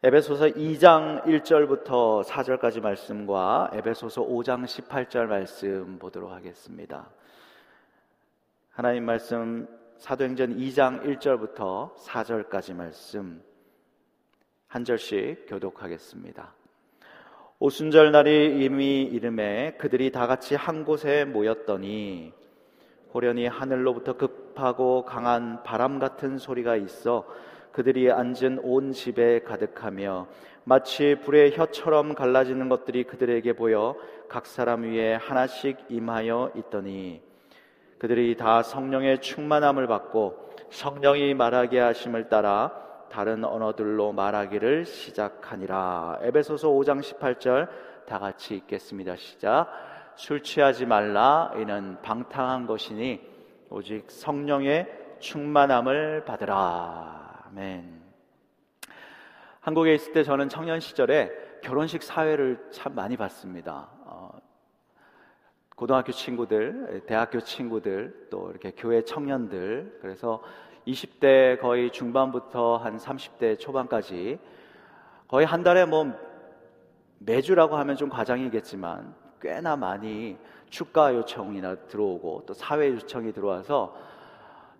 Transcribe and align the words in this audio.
에베소서 0.00 0.44
2장 0.50 1.24
1절부터 1.24 2.22
4절까지 2.22 2.80
말씀과 2.80 3.72
에베소서 3.74 4.24
5장 4.24 4.64
18절 4.64 5.26
말씀 5.26 5.98
보도록 5.98 6.30
하겠습니다. 6.30 7.10
하나님 8.70 9.04
말씀 9.04 9.66
사도행전 9.96 10.56
2장 10.56 11.02
1절부터 11.02 11.96
4절까지 11.96 12.74
말씀 12.76 13.42
한 14.68 14.84
절씩 14.84 15.46
교독하겠습니다. 15.48 16.54
오순절 17.58 18.12
날이 18.12 18.64
이미 18.64 19.02
이름에 19.02 19.72
그들이 19.78 20.12
다 20.12 20.28
같이 20.28 20.54
한 20.54 20.84
곳에 20.84 21.24
모였더니 21.24 22.32
호련히 23.12 23.48
하늘로부터 23.48 24.16
급하고 24.16 25.04
강한 25.04 25.64
바람 25.64 25.98
같은 25.98 26.38
소리가 26.38 26.76
있어 26.76 27.26
그들이 27.72 28.10
앉은 28.10 28.60
온 28.62 28.92
집에 28.92 29.40
가득하며 29.40 30.26
마치 30.64 31.16
불의 31.24 31.56
혀처럼 31.56 32.14
갈라지는 32.14 32.68
것들이 32.68 33.04
그들에게 33.04 33.54
보여 33.54 33.96
각 34.28 34.46
사람 34.46 34.82
위에 34.82 35.14
하나씩 35.14 35.78
임하여 35.88 36.52
있더니 36.56 37.22
그들이 37.98 38.36
다 38.36 38.62
성령의 38.62 39.20
충만함을 39.20 39.86
받고 39.86 40.50
성령이 40.70 41.34
말하게 41.34 41.80
하심을 41.80 42.28
따라 42.28 42.72
다른 43.10 43.44
언어들로 43.44 44.12
말하기를 44.12 44.84
시작하니라. 44.84 46.18
에베소서 46.22 46.68
5장 46.68 47.00
18절 47.00 47.68
다 48.06 48.18
같이 48.18 48.56
읽겠습니다. 48.56 49.16
시작. 49.16 49.68
술 50.16 50.42
취하지 50.42 50.86
말라 50.86 51.52
이는 51.56 51.96
방탕한 52.02 52.66
것이니 52.66 53.20
오직 53.70 54.10
성령의 54.10 54.86
충만함을 55.20 56.24
받으라. 56.24 57.27
아멘. 57.50 58.02
한국에 59.60 59.94
있을 59.94 60.12
때 60.12 60.22
저는 60.22 60.50
청년 60.50 60.80
시절에 60.80 61.32
결혼식 61.62 62.02
사회를 62.02 62.68
참 62.70 62.94
많이 62.94 63.16
봤습니다. 63.16 63.88
어, 64.04 64.38
고등학교 65.74 66.12
친구들, 66.12 67.04
대학교 67.06 67.40
친구들, 67.40 68.28
또 68.30 68.50
이렇게 68.50 68.72
교회 68.72 69.02
청년들, 69.02 69.98
그래서 70.02 70.42
20대 70.86 71.58
거의 71.60 71.90
중반부터 71.90 72.76
한 72.76 72.98
30대 72.98 73.58
초반까지 73.58 74.38
거의 75.26 75.46
한 75.46 75.62
달에 75.62 75.86
뭐 75.86 76.12
매주라고 77.20 77.76
하면 77.78 77.96
좀 77.96 78.10
과장이겠지만 78.10 79.14
꽤나 79.40 79.74
많이 79.74 80.36
축가 80.68 81.14
요청이나 81.14 81.76
들어오고 81.86 82.44
또 82.46 82.52
사회 82.52 82.90
요청이 82.90 83.32
들어와서 83.32 83.96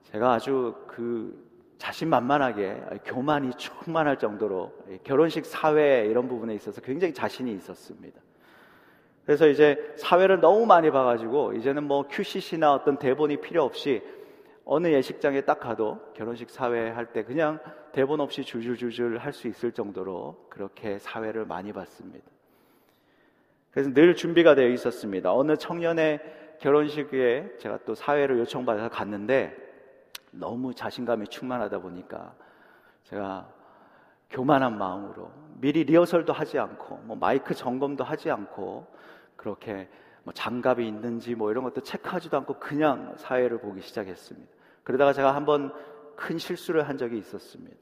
제가 0.04 0.34
아주 0.34 0.74
그 0.86 1.47
자신만만하게 1.78 2.82
교만이 3.04 3.54
충만할 3.54 4.18
정도로 4.18 4.72
결혼식 5.04 5.46
사회 5.46 6.04
이런 6.06 6.28
부분에 6.28 6.54
있어서 6.54 6.80
굉장히 6.80 7.14
자신이 7.14 7.52
있었습니다. 7.54 8.20
그래서 9.24 9.46
이제 9.46 9.94
사회를 9.96 10.40
너무 10.40 10.66
많이 10.66 10.90
봐가지고 10.90 11.52
이제는 11.54 11.84
뭐 11.84 12.06
QCC나 12.08 12.72
어떤 12.72 12.98
대본이 12.98 13.40
필요 13.40 13.62
없이 13.62 14.02
어느 14.64 14.88
예식장에 14.88 15.42
딱 15.42 15.60
가도 15.60 15.98
결혼식 16.14 16.50
사회 16.50 16.90
할 16.90 17.06
때 17.06 17.24
그냥 17.24 17.58
대본 17.92 18.20
없이 18.20 18.42
줄줄줄줄 18.42 19.18
할 19.18 19.32
수 19.32 19.48
있을 19.48 19.72
정도로 19.72 20.46
그렇게 20.50 20.98
사회를 20.98 21.46
많이 21.46 21.72
봤습니다. 21.72 22.26
그래서 23.70 23.92
늘 23.92 24.14
준비가 24.14 24.54
되어 24.54 24.68
있었습니다. 24.68 25.32
어느 25.32 25.56
청년의 25.56 26.20
결혼식에 26.58 27.56
제가 27.58 27.78
또 27.86 27.94
사회를 27.94 28.38
요청받아서 28.40 28.88
갔는데 28.88 29.67
너무 30.30 30.74
자신감이 30.74 31.28
충만하다 31.28 31.78
보니까 31.80 32.34
제가 33.04 33.48
교만한 34.30 34.76
마음으로 34.76 35.30
미리 35.60 35.84
리허설도 35.84 36.32
하지 36.32 36.58
않고 36.58 36.96
뭐 37.04 37.16
마이크 37.16 37.54
점검도 37.54 38.04
하지 38.04 38.30
않고 38.30 38.86
그렇게 39.36 39.88
뭐 40.24 40.32
장갑이 40.34 40.86
있는지 40.86 41.34
뭐 41.34 41.50
이런 41.50 41.64
것도 41.64 41.80
체크하지도 41.80 42.36
않고 42.38 42.54
그냥 42.58 43.14
사회를 43.16 43.58
보기 43.60 43.80
시작했습니다. 43.80 44.52
그러다가 44.82 45.12
제가 45.12 45.34
한번 45.34 45.72
큰 46.16 46.38
실수를 46.38 46.88
한 46.88 46.98
적이 46.98 47.18
있었습니다. 47.18 47.76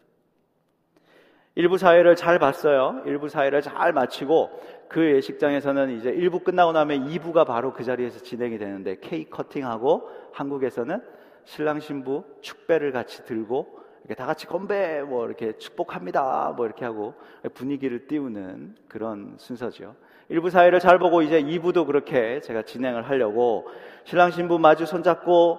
일부 1.57 1.79
사회를 1.79 2.17
잘 2.17 2.39
봤어요. 2.39 3.03
일부 3.07 3.29
사회를 3.29 3.63
잘 3.63 3.93
마치고 3.93 4.87
그 4.89 5.15
예식장에서는 5.15 5.91
이제 5.97 6.13
1부 6.13 6.45
끝나고 6.45 6.73
나면 6.73 7.09
2부가 7.09 7.47
바로 7.47 7.73
그 7.73 7.83
자리에서 7.83 8.21
진행이 8.21 8.59
되는데 8.59 8.99
케이크 9.01 9.31
커팅하고 9.31 10.09
한국에서는 10.33 11.03
신랑 11.47 11.81
신부 11.81 12.25
축배를 12.41 12.93
같이 12.93 13.25
들고 13.25 13.79
이렇게 14.01 14.15
다 14.15 14.27
같이 14.27 14.47
건배 14.47 15.03
뭐 15.03 15.27
이렇게 15.27 15.57
축복합니다 15.57 16.53
뭐 16.57 16.67
이렇게 16.67 16.85
하고 16.85 17.15
분위기를 17.55 18.07
띄우는 18.07 18.77
그런 18.89 19.35
순서죠. 19.39 19.95
일부 20.29 20.51
사회를 20.51 20.81
잘 20.81 20.99
보고 20.99 21.23
이제 21.23 21.41
2부도 21.41 21.87
그렇게 21.87 22.41
제가 22.41 22.63
진행을 22.63 23.09
하려고 23.09 23.67
신랑 24.05 24.33
신부 24.33 24.59
마주 24.59 24.87
손잡고 24.87 25.59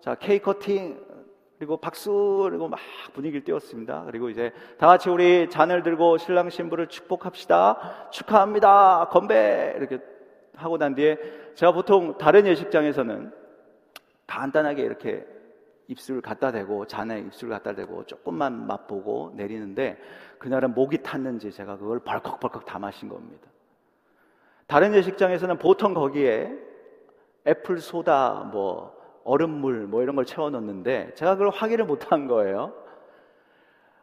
자 0.00 0.14
케이크 0.14 0.44
커팅 0.44 1.02
그리고 1.58 1.78
박수 1.78 2.46
그리고 2.50 2.68
막 2.68 2.78
분위기를 3.14 3.44
띄웠습니다. 3.44 4.04
그리고 4.04 4.28
이제 4.28 4.52
다 4.76 4.86
같이 4.86 5.08
우리 5.08 5.48
잔을 5.48 5.82
들고 5.82 6.18
신랑 6.18 6.50
신부를 6.50 6.88
축복합시다. 6.88 8.10
축하합니다. 8.10 9.08
건배 9.10 9.72
이렇게 9.78 9.98
하고 10.54 10.76
난 10.76 10.94
뒤에 10.94 11.16
제가 11.54 11.72
보통 11.72 12.18
다른 12.18 12.46
예식장에서는 12.46 13.43
간단하게 14.26 14.82
이렇게 14.82 15.26
입술을 15.88 16.22
갖다 16.22 16.50
대고 16.50 16.86
잔에 16.86 17.20
입술을 17.20 17.50
갖다 17.50 17.74
대고 17.74 18.06
조금만 18.06 18.66
맛보고 18.66 19.32
내리는데 19.36 19.98
그날은 20.38 20.74
목이 20.74 21.02
탔는지 21.02 21.50
제가 21.50 21.76
그걸 21.76 22.00
벌컥벌컥 22.00 22.64
다 22.64 22.78
마신 22.78 23.08
겁니다. 23.08 23.48
다른 24.66 24.94
예식장에서는 24.94 25.58
보통 25.58 25.92
거기에 25.92 26.50
애플 27.46 27.78
소다 27.78 28.48
뭐 28.50 28.96
얼음물 29.24 29.86
뭐 29.86 30.02
이런 30.02 30.16
걸 30.16 30.24
채워 30.24 30.50
넣는데 30.50 31.12
제가 31.14 31.34
그걸 31.36 31.50
확인을 31.50 31.84
못 31.84 32.10
한 32.10 32.26
거예요. 32.26 32.72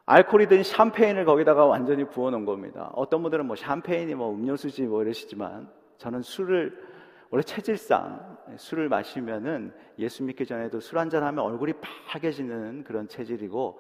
알코올이 0.06 0.48
든 0.48 0.64
샴페인을 0.64 1.26
거기다가 1.26 1.66
완전히 1.66 2.04
부어 2.04 2.32
놓은 2.32 2.46
겁니다. 2.46 2.92
어떤 2.96 3.22
분들은 3.22 3.46
뭐 3.46 3.56
샴페인이 3.56 4.14
뭐 4.16 4.34
음료수지 4.34 4.84
뭐 4.84 5.04
이러시지만 5.04 5.70
저는 5.98 6.22
술을 6.22 6.91
원래 7.32 7.42
체질상 7.44 8.38
술을 8.58 8.90
마시면은 8.90 9.74
예수 9.98 10.22
믿기 10.24 10.46
전에도 10.46 10.80
술 10.82 11.00
한잔 11.00 11.24
하면 11.24 11.44
얼굴이 11.46 11.74
파개지는 12.08 12.84
그런 12.84 13.08
체질이고 13.08 13.80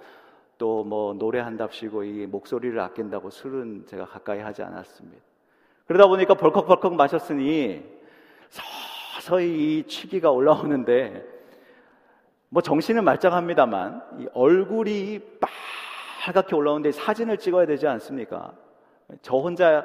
또 0.57 0.83
뭐 0.83 1.13
노래한답시고 1.15 2.03
이 2.03 2.27
목소리를 2.27 2.79
아낀다고 2.79 3.29
술은 3.29 3.87
제가 3.87 4.05
가까이 4.05 4.39
하지 4.39 4.61
않았습니다. 4.61 5.21
그러다 5.87 6.07
보니까 6.07 6.35
벌컥벌컥 6.35 6.93
마셨으니 6.95 7.83
서서히 8.49 9.79
이 9.79 9.83
취기가 9.87 10.31
올라오는데 10.31 11.25
뭐 12.49 12.61
정신은 12.61 13.03
말짱합니다만 13.03 14.01
이 14.19 14.27
얼굴이 14.33 15.19
빨갛게 16.23 16.55
올라오는데 16.55 16.91
사진을 16.91 17.37
찍어야 17.37 17.65
되지 17.65 17.87
않습니까? 17.87 18.53
저 19.21 19.37
혼자 19.37 19.83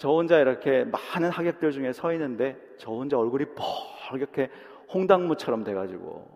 저 0.00 0.08
혼자 0.08 0.38
이렇게 0.38 0.84
많은 0.84 1.28
하객들 1.28 1.72
중에 1.72 1.92
서 1.92 2.10
있는데 2.14 2.56
저 2.78 2.90
혼자 2.90 3.18
얼굴이 3.18 3.44
뻘겋게 3.54 4.48
홍당무처럼 4.94 5.62
돼가지고 5.62 6.26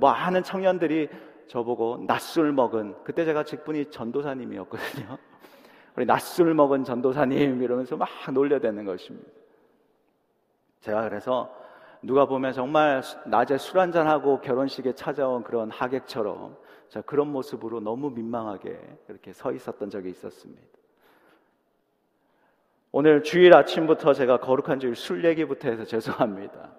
많은 0.00 0.42
청년들이 0.42 1.10
저보고 1.46 2.04
낮술 2.06 2.52
먹은 2.52 2.94
그때 3.04 3.26
제가 3.26 3.44
직분이 3.44 3.90
전도사님이었거든요. 3.90 5.18
우리 5.94 6.06
낮술 6.06 6.54
먹은 6.54 6.84
전도사님 6.84 7.62
이러면서 7.62 7.98
막 7.98 8.08
놀려대는 8.32 8.86
것입니다. 8.86 9.28
제가 10.80 11.06
그래서 11.06 11.54
누가 12.00 12.24
보면 12.24 12.54
정말 12.54 13.02
낮에 13.26 13.58
술 13.58 13.78
한잔하고 13.78 14.40
결혼식에 14.40 14.94
찾아온 14.94 15.42
그런 15.42 15.70
하객처럼 15.70 16.56
그런 17.04 17.30
모습으로 17.30 17.78
너무 17.80 18.08
민망하게 18.08 18.80
이렇게 19.10 19.34
서 19.34 19.52
있었던 19.52 19.90
적이 19.90 20.08
있었습니다. 20.08 20.75
오늘 22.98 23.22
주일 23.22 23.54
아침부터 23.54 24.14
제가 24.14 24.38
거룩한 24.38 24.80
주일 24.80 24.96
술 24.96 25.22
얘기부터 25.22 25.68
해서 25.68 25.84
죄송합니다. 25.84 26.70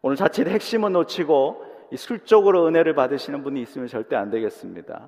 오늘 0.00 0.16
자칫 0.16 0.48
핵심은 0.48 0.94
놓치고 0.94 1.66
술 1.98 2.20
쪽으로 2.20 2.66
은혜를 2.66 2.94
받으시는 2.94 3.42
분이 3.42 3.60
있으면 3.60 3.86
절대 3.86 4.16
안 4.16 4.30
되겠습니다. 4.30 5.06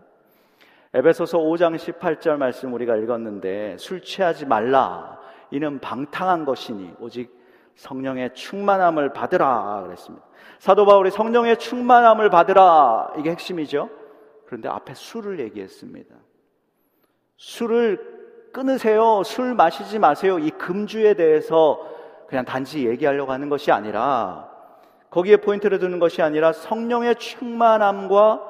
에베소서 0.93 1.39
5장 1.39 1.77
18절 1.77 2.37
말씀 2.37 2.75
우리가 2.75 2.97
읽었는데 2.97 3.79
술 3.79 4.03
취하지 4.03 4.45
말라. 4.45 5.19
이는 5.51 5.79
방탕한 5.79 6.45
것이니 6.45 6.93
오직 7.01 7.35
성령의 7.77 8.35
충만함을 8.35 9.15
받으라 9.15 9.85
그랬습니다. 9.85 10.27
사도 10.59 10.85
바울이 10.85 11.13
성령의 11.13 11.57
충만함을 11.57 12.29
받으라 12.29 13.15
이게 13.19 13.31
핵심이죠. 13.31 13.89
그런데 14.45 14.69
앞에 14.69 14.93
술을 14.93 15.41
얘기했습니다. 15.41 16.15
술을 17.39 18.16
끊으세요. 18.57 19.23
술 19.23 19.55
마시지 19.55 19.99
마세요. 19.99 20.39
이 20.39 20.49
금주에 20.49 21.13
대해서 21.13 21.79
그냥 22.27 22.47
단지 22.47 22.87
얘기하려고 22.87 23.31
하는 23.31 23.51
것이 23.51 23.71
아니라 23.71 24.49
거기에 25.11 25.37
포인트를 25.37 25.79
두는 25.79 25.99
것이 25.99 26.23
아니라 26.23 26.55
성령의 26.55 27.17
충만함과 27.17 28.41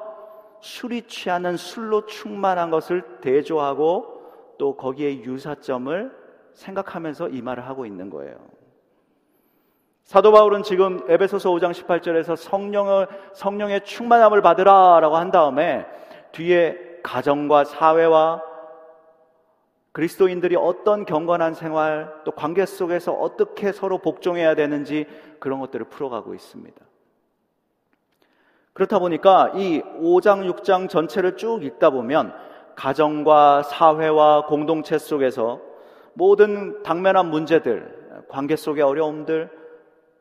술이 0.61 1.03
취하는 1.07 1.57
술로 1.57 2.05
충만한 2.05 2.71
것을 2.71 3.19
대조하고 3.19 4.21
또 4.57 4.77
거기에 4.77 5.23
유사점을 5.23 6.11
생각하면서 6.53 7.27
이 7.29 7.41
말을 7.41 7.67
하고 7.67 7.85
있는 7.85 8.09
거예요. 8.09 8.37
사도 10.05 10.31
바울은 10.31 10.63
지금 10.63 11.01
에베소서 11.09 11.49
5장 11.49 11.73
18절에서 11.73 12.37
성령을 12.37 13.09
성령의 13.33 13.83
충만함을 13.83 14.41
받으라 14.41 15.01
라고 15.01 15.17
한 15.17 15.31
다음에 15.31 15.85
뒤에 16.31 16.77
가정과 17.03 17.65
사회와 17.65 18.46
그리스도인들이 19.97 20.55
어떤 20.55 21.05
경건한 21.05 21.55
생활 21.55 22.21
또 22.23 22.29
관계 22.29 22.67
속에서 22.67 23.13
어떻게 23.13 23.71
서로 23.71 23.97
복종해야 23.97 24.53
되는지 24.53 25.07
그런 25.39 25.59
것들을 25.59 25.87
풀어가고 25.87 26.35
있습니다. 26.35 26.79
그렇다 28.73 28.99
보니까 28.99 29.53
이 29.55 29.81
5장, 29.81 30.47
6장 30.53 30.87
전체를 30.87 31.35
쭉 31.35 31.63
읽다 31.63 31.89
보면 31.89 32.31
가정과 32.75 33.63
사회와 33.63 34.45
공동체 34.45 34.99
속에서 34.99 35.61
모든 36.13 36.83
당면한 36.83 37.31
문제들, 37.31 38.25
관계 38.29 38.55
속의 38.55 38.83
어려움들, 38.83 39.49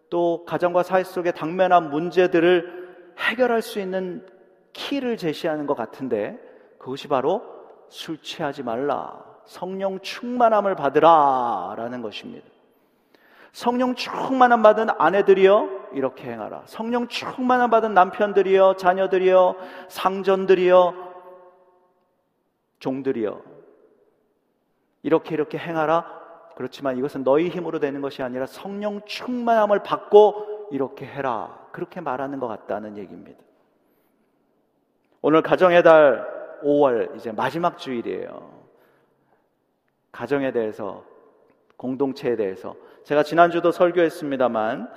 또 0.08 0.46
가정과 0.46 0.84
사회 0.84 1.05
속의 1.05 1.34
당면한 1.34 1.90
문제들을 1.90 3.14
해결할 3.19 3.61
수 3.61 3.78
있는 3.78 4.26
키를 4.73 5.19
제시하는 5.19 5.67
것 5.67 5.75
같은데 5.75 6.38
그것이 6.78 7.08
바로 7.08 7.43
술 7.90 8.17
취하지 8.23 8.62
말라. 8.62 9.25
성령 9.47 10.01
충만함을 10.01 10.75
받으라. 10.75 11.75
라는 11.77 12.03
것입니다. 12.03 12.47
성령 13.53 13.95
충만함 13.95 14.63
받은 14.63 14.89
아내들이여 14.99 15.87
이렇게 15.93 16.31
행하라. 16.31 16.65
성령 16.67 17.09
충만함 17.09 17.71
받은 17.71 17.95
남편들이여 17.95 18.77
자녀들이여 18.77 19.57
상전들이여 19.89 21.07
종들이여 22.81 23.41
이렇게 25.03 25.35
이렇게 25.35 25.57
행하라. 25.57 26.05
그렇지만 26.57 26.99
이것은 26.99 27.25
너희 27.25 27.49
힘으로 27.49 27.79
되는 27.79 28.01
것이 28.01 28.23
아니라 28.23 28.47
성령 28.47 29.01
충만함을 29.07 29.83
받고 29.83 30.69
이렇게 30.71 31.07
해라. 31.07 31.67
그렇게 31.73 32.01
말하는 32.01 32.41
것 32.41 32.49
같다는 32.49 32.99
얘기입니다. 32.99 33.39
오늘 35.23 35.43
가정의 35.43 35.83
달 35.83 36.27
5월 36.63 37.17
이제 37.17 37.33
마지막 37.33 37.79
주일이에요. 37.79 38.56
가정에 40.17 40.51
대해서 40.51 41.05
공동체에 41.77 42.37
대해서 42.37 42.75
제가 43.05 43.23
지난주도 43.23 43.71
설교했습니다만 43.71 44.91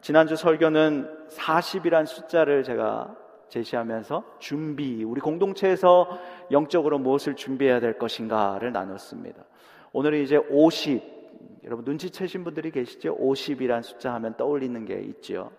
지난주 0.00 0.34
설교는 0.34 1.28
40이란 1.28 2.06
숫자를 2.06 2.64
제가 2.64 3.16
제시하면서 3.50 4.24
준비, 4.40 5.04
우리 5.04 5.20
공동체에서 5.20 6.18
영적으로 6.50 6.98
무엇을 6.98 7.36
준비해야 7.36 7.78
될 7.78 7.98
것인가를 7.98 8.72
나눴습니다. 8.72 9.44
오늘은 9.92 10.22
이제 10.22 10.38
50. 10.38 11.14
여러분 11.62 11.84
눈치채신 11.84 12.42
분들이 12.42 12.72
계시죠? 12.72 13.16
50이란 13.16 13.84
숫자 13.84 14.12
하면 14.14 14.36
떠올리는 14.36 14.84
게 14.84 15.00
있죠. 15.02 15.52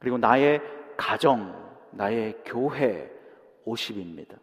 그리고 0.00 0.18
나의 0.18 0.60
가정, 0.96 1.54
나의 1.92 2.34
교회 2.44 3.08
50입니다. 3.64 4.38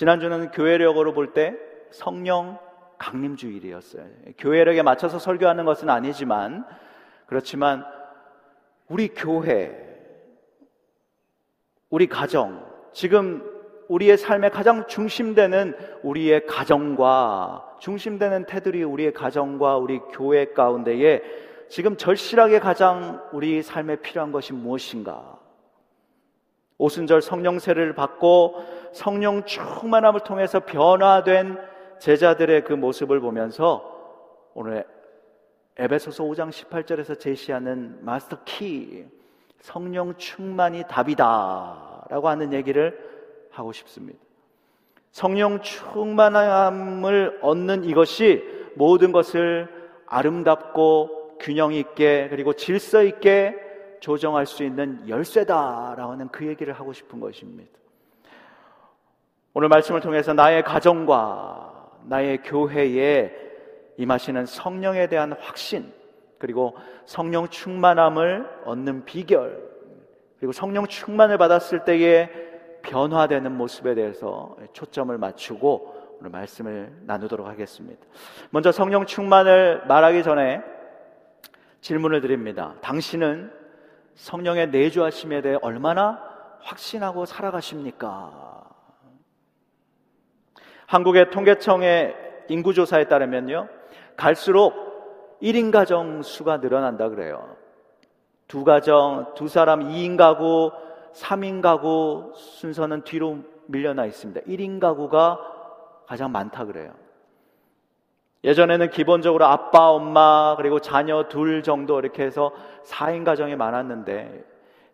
지난주는 0.00 0.50
교회력으로 0.52 1.12
볼 1.12 1.34
때 1.34 1.54
성령 1.90 2.58
강림주일이었어요. 2.96 4.06
교회력에 4.38 4.80
맞춰서 4.80 5.18
설교하는 5.18 5.66
것은 5.66 5.90
아니지만 5.90 6.64
그렇지만 7.26 7.84
우리 8.88 9.08
교회, 9.08 9.76
우리 11.90 12.06
가정, 12.06 12.64
지금 12.94 13.44
우리의 13.88 14.16
삶의 14.16 14.52
가장 14.52 14.86
중심되는 14.86 15.76
우리의 16.02 16.46
가정과 16.46 17.76
중심되는 17.80 18.46
테두리 18.46 18.82
우리의 18.82 19.12
가정과 19.12 19.76
우리 19.76 19.98
교회 20.12 20.46
가운데에 20.54 21.20
지금 21.68 21.98
절실하게 21.98 22.60
가장 22.60 23.22
우리 23.32 23.62
삶에 23.62 23.96
필요한 23.96 24.32
것이 24.32 24.54
무엇인가? 24.54 25.38
오순절 26.78 27.20
성령세를 27.20 27.94
받고 27.94 28.79
성령 28.92 29.44
충만함을 29.44 30.20
통해서 30.20 30.60
변화된 30.60 31.58
제자들의 31.98 32.64
그 32.64 32.72
모습을 32.72 33.20
보면서 33.20 33.98
오늘 34.54 34.84
에베소서 35.76 36.24
5장 36.24 36.50
18절에서 36.50 37.18
제시하는 37.18 38.04
마스터 38.04 38.38
키 38.44 39.06
성령 39.60 40.16
충만이 40.16 40.84
답이다라고 40.88 42.28
하는 42.28 42.52
얘기를 42.52 42.98
하고 43.50 43.72
싶습니다. 43.72 44.18
성령 45.12 45.60
충만함을 45.60 47.40
얻는 47.42 47.84
이것이 47.84 48.42
모든 48.74 49.12
것을 49.12 49.68
아름답고 50.06 51.38
균형 51.40 51.72
있게 51.72 52.28
그리고 52.30 52.52
질서 52.52 53.02
있게 53.02 53.56
조정할 54.00 54.46
수 54.46 54.64
있는 54.64 55.08
열쇠다라고 55.08 56.12
하는 56.12 56.28
그 56.28 56.46
얘기를 56.46 56.72
하고 56.72 56.92
싶은 56.92 57.20
것입니다. 57.20 57.79
오늘 59.52 59.68
말씀을 59.68 60.00
통해서 60.00 60.32
나의 60.32 60.62
가정과 60.62 61.98
나의 62.04 62.42
교회에 62.42 63.32
임하시는 63.96 64.46
성령에 64.46 65.08
대한 65.08 65.32
확신 65.32 65.92
그리고 66.38 66.76
성령 67.04 67.48
충만함을 67.48 68.48
얻는 68.64 69.04
비결 69.04 69.70
그리고 70.38 70.52
성령 70.52 70.86
충만을 70.86 71.36
받았을 71.36 71.84
때에 71.84 72.30
변화되는 72.82 73.52
모습에 73.52 73.94
대해서 73.94 74.56
초점을 74.72 75.16
맞추고 75.18 76.16
오늘 76.20 76.30
말씀을 76.30 76.92
나누도록 77.02 77.46
하겠습니다. 77.46 78.00
먼저 78.50 78.70
성령 78.70 79.04
충만을 79.04 79.84
말하기 79.86 80.22
전에 80.22 80.62
질문을 81.80 82.20
드립니다. 82.20 82.74
당신은 82.82 83.52
성령의 84.14 84.68
내주하심에 84.68 85.42
대해 85.42 85.58
얼마나 85.60 86.22
확신하고 86.60 87.26
살아가십니까? 87.26 88.59
한국의 90.90 91.30
통계청의 91.30 92.16
인구조사에 92.48 93.04
따르면요. 93.04 93.68
갈수록 94.16 95.38
1인 95.40 95.70
가정 95.70 96.20
수가 96.22 96.56
늘어난다 96.56 97.08
그래요. 97.08 97.54
두 98.48 98.64
가정, 98.64 99.32
두 99.36 99.46
사람 99.46 99.84
2인 99.84 100.16
가구, 100.16 100.72
3인 101.14 101.62
가구 101.62 102.32
순서는 102.34 103.04
뒤로 103.04 103.38
밀려나 103.66 104.04
있습니다. 104.04 104.40
1인 104.40 104.80
가구가 104.80 105.38
가장 106.08 106.32
많다 106.32 106.64
그래요. 106.64 106.92
예전에는 108.42 108.90
기본적으로 108.90 109.44
아빠, 109.44 109.90
엄마, 109.90 110.56
그리고 110.56 110.80
자녀 110.80 111.28
둘 111.28 111.62
정도 111.62 112.00
이렇게 112.00 112.24
해서 112.24 112.50
4인 112.86 113.24
가정이 113.24 113.54
많았는데, 113.54 114.44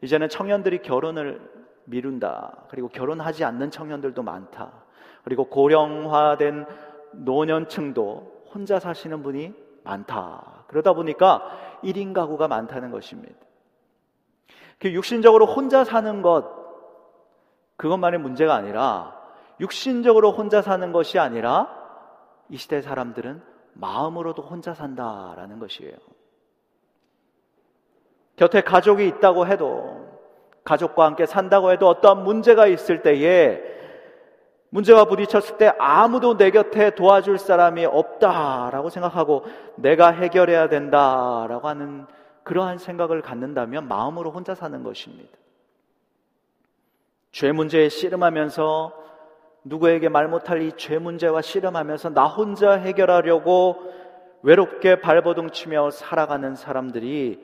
이제는 0.02 0.28
청년들이 0.28 0.82
결혼을 0.82 1.40
미룬다. 1.84 2.66
그리고 2.68 2.88
결혼하지 2.88 3.44
않는 3.44 3.70
청년들도 3.70 4.22
많다. 4.22 4.84
그리고 5.26 5.46
고령화된 5.46 6.66
노년층도 7.14 8.44
혼자 8.54 8.78
사시는 8.78 9.24
분이 9.24 9.52
많다. 9.82 10.62
그러다 10.68 10.92
보니까 10.92 11.50
1인 11.82 12.12
가구가 12.12 12.46
많다는 12.46 12.92
것입니다. 12.92 13.34
그 14.78 14.92
육신적으로 14.92 15.46
혼자 15.46 15.82
사는 15.82 16.22
것, 16.22 16.44
그것만의 17.76 18.20
문제가 18.20 18.54
아니라, 18.54 19.20
육신적으로 19.58 20.30
혼자 20.30 20.62
사는 20.62 20.92
것이 20.92 21.18
아니라, 21.18 21.76
이 22.48 22.56
시대 22.56 22.80
사람들은 22.80 23.42
마음으로도 23.72 24.42
혼자 24.42 24.74
산다라는 24.74 25.58
것이에요. 25.58 25.96
곁에 28.36 28.60
가족이 28.60 29.08
있다고 29.08 29.48
해도, 29.48 30.06
가족과 30.62 31.04
함께 31.04 31.26
산다고 31.26 31.72
해도 31.72 31.88
어떠한 31.88 32.22
문제가 32.22 32.68
있을 32.68 33.02
때에, 33.02 33.75
문제와 34.76 35.06
부딪혔을 35.06 35.56
때 35.56 35.72
아무도 35.78 36.36
내 36.36 36.50
곁에 36.50 36.90
도와줄 36.94 37.38
사람이 37.38 37.86
없다라고 37.86 38.90
생각하고 38.90 39.44
내가 39.76 40.10
해결해야 40.10 40.68
된다라고 40.68 41.66
하는 41.66 42.06
그러한 42.42 42.76
생각을 42.76 43.22
갖는다면 43.22 43.88
마음으로 43.88 44.30
혼자 44.30 44.54
사는 44.54 44.82
것입니다. 44.82 45.30
죄 47.32 47.52
문제에 47.52 47.88
씨름하면서 47.88 48.92
누구에게 49.64 50.10
말 50.10 50.28
못할 50.28 50.60
이 50.60 50.72
죄 50.76 50.98
문제와 50.98 51.40
씨름하면서 51.40 52.10
나 52.10 52.26
혼자 52.26 52.72
해결하려고 52.72 53.82
외롭게 54.42 55.00
발버둥 55.00 55.50
치며 55.52 55.90
살아가는 55.90 56.54
사람들이 56.54 57.42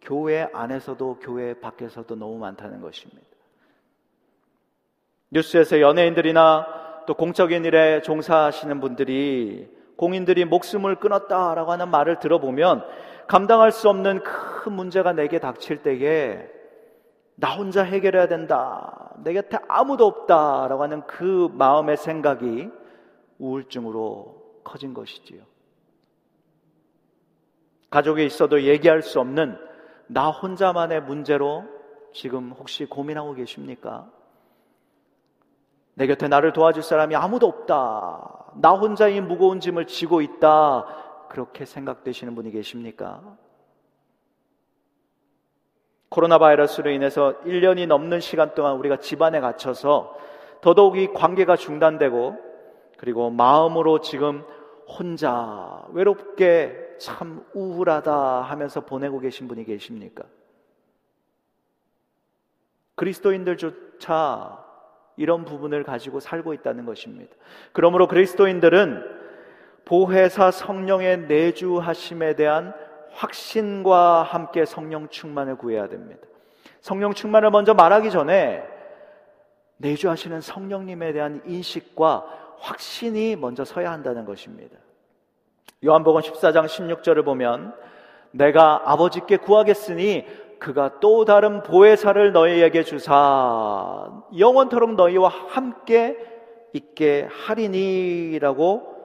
교회 0.00 0.48
안에서도 0.52 1.20
교회 1.20 1.54
밖에서도 1.54 2.16
너무 2.16 2.36
많다는 2.38 2.80
것입니다. 2.80 3.27
뉴스에서 5.30 5.80
연예인들이나 5.80 7.04
또 7.06 7.14
공적인 7.14 7.64
일에 7.64 8.02
종사하시는 8.02 8.80
분들이 8.80 9.68
공인들이 9.96 10.44
목숨을 10.44 10.96
끊었다라고 10.96 11.72
하는 11.72 11.88
말을 11.90 12.18
들어보면 12.18 12.84
감당할 13.26 13.72
수 13.72 13.88
없는 13.88 14.22
큰 14.22 14.72
문제가 14.72 15.12
내게 15.12 15.38
닥칠 15.38 15.82
때에 15.82 16.48
나 17.34 17.54
혼자 17.54 17.82
해결해야 17.82 18.26
된다. 18.26 19.14
내 19.22 19.32
곁에 19.32 19.58
아무도 19.68 20.06
없다라고 20.06 20.82
하는 20.82 21.06
그 21.06 21.48
마음의 21.52 21.96
생각이 21.96 22.68
우울증으로 23.38 24.62
커진 24.64 24.94
것이지요. 24.94 25.42
가족에 27.90 28.24
있어도 28.24 28.62
얘기할 28.62 29.02
수 29.02 29.20
없는 29.20 29.56
나 30.08 30.30
혼자만의 30.30 31.02
문제로 31.02 31.64
지금 32.12 32.52
혹시 32.52 32.86
고민하고 32.86 33.34
계십니까? 33.34 34.10
내 35.98 36.06
곁에 36.06 36.28
나를 36.28 36.52
도와줄 36.52 36.84
사람이 36.84 37.16
아무도 37.16 37.48
없다. 37.48 38.52
나 38.54 38.70
혼자 38.70 39.08
이 39.08 39.20
무거운 39.20 39.58
짐을 39.58 39.88
지고 39.88 40.20
있다. 40.20 40.86
그렇게 41.28 41.64
생각되시는 41.64 42.36
분이 42.36 42.52
계십니까? 42.52 43.36
코로나 46.08 46.38
바이러스로 46.38 46.90
인해서 46.90 47.34
1년이 47.44 47.88
넘는 47.88 48.20
시간 48.20 48.54
동안 48.54 48.76
우리가 48.76 48.98
집안에 48.98 49.40
갇혀서 49.40 50.16
더더욱이 50.60 51.12
관계가 51.14 51.56
중단되고 51.56 52.36
그리고 52.96 53.30
마음으로 53.30 54.00
지금 54.00 54.44
혼자 54.86 55.84
외롭게 55.90 56.94
참 57.00 57.44
우울하다 57.54 58.42
하면서 58.42 58.82
보내고 58.82 59.18
계신 59.18 59.48
분이 59.48 59.64
계십니까? 59.64 60.22
그리스도인들조차 62.94 64.67
이런 65.18 65.44
부분을 65.44 65.82
가지고 65.82 66.20
살고 66.20 66.54
있다는 66.54 66.86
것입니다. 66.86 67.34
그러므로 67.72 68.06
그리스도인들은 68.06 69.04
보혜사 69.84 70.52
성령의 70.52 71.22
내주하심에 71.22 72.36
대한 72.36 72.72
확신과 73.12 74.22
함께 74.22 74.64
성령 74.64 75.08
충만을 75.08 75.56
구해야 75.56 75.88
됩니다. 75.88 76.20
성령 76.80 77.12
충만을 77.12 77.50
먼저 77.50 77.74
말하기 77.74 78.10
전에 78.10 78.62
내주하시는 79.78 80.40
성령님에 80.40 81.12
대한 81.12 81.42
인식과 81.44 82.54
확신이 82.60 83.34
먼저 83.34 83.64
서야 83.64 83.90
한다는 83.90 84.24
것입니다. 84.24 84.76
요한복음 85.84 86.20
14장 86.20 86.66
16절을 86.66 87.24
보면 87.24 87.74
내가 88.30 88.82
아버지께 88.84 89.38
구하겠으니 89.38 90.26
그가 90.58 90.98
또 91.00 91.24
다른 91.24 91.62
보혜사를 91.62 92.32
너희에게 92.32 92.82
주사 92.82 94.10
영원토록 94.36 94.94
너희와 94.94 95.28
함께 95.28 96.16
있게 96.72 97.28
하리니라고 97.30 98.96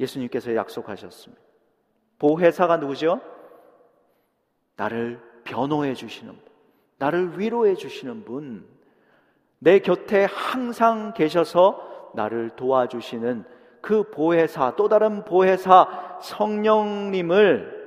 예수님께서 0.00 0.54
약속하셨습니다. 0.54 1.42
보혜사가 2.18 2.78
누구죠? 2.78 3.20
나를 4.76 5.20
변호해 5.44 5.94
주시는 5.94 6.32
분, 6.32 6.42
나를 6.98 7.38
위로해 7.38 7.74
주시는 7.74 8.24
분, 8.24 8.66
내 9.58 9.78
곁에 9.80 10.24
항상 10.24 11.12
계셔서 11.14 12.10
나를 12.14 12.50
도와주시는 12.50 13.44
그 13.80 14.10
보혜사, 14.10 14.74
또 14.76 14.88
다른 14.88 15.24
보혜사 15.24 16.18
성령님을 16.22 17.81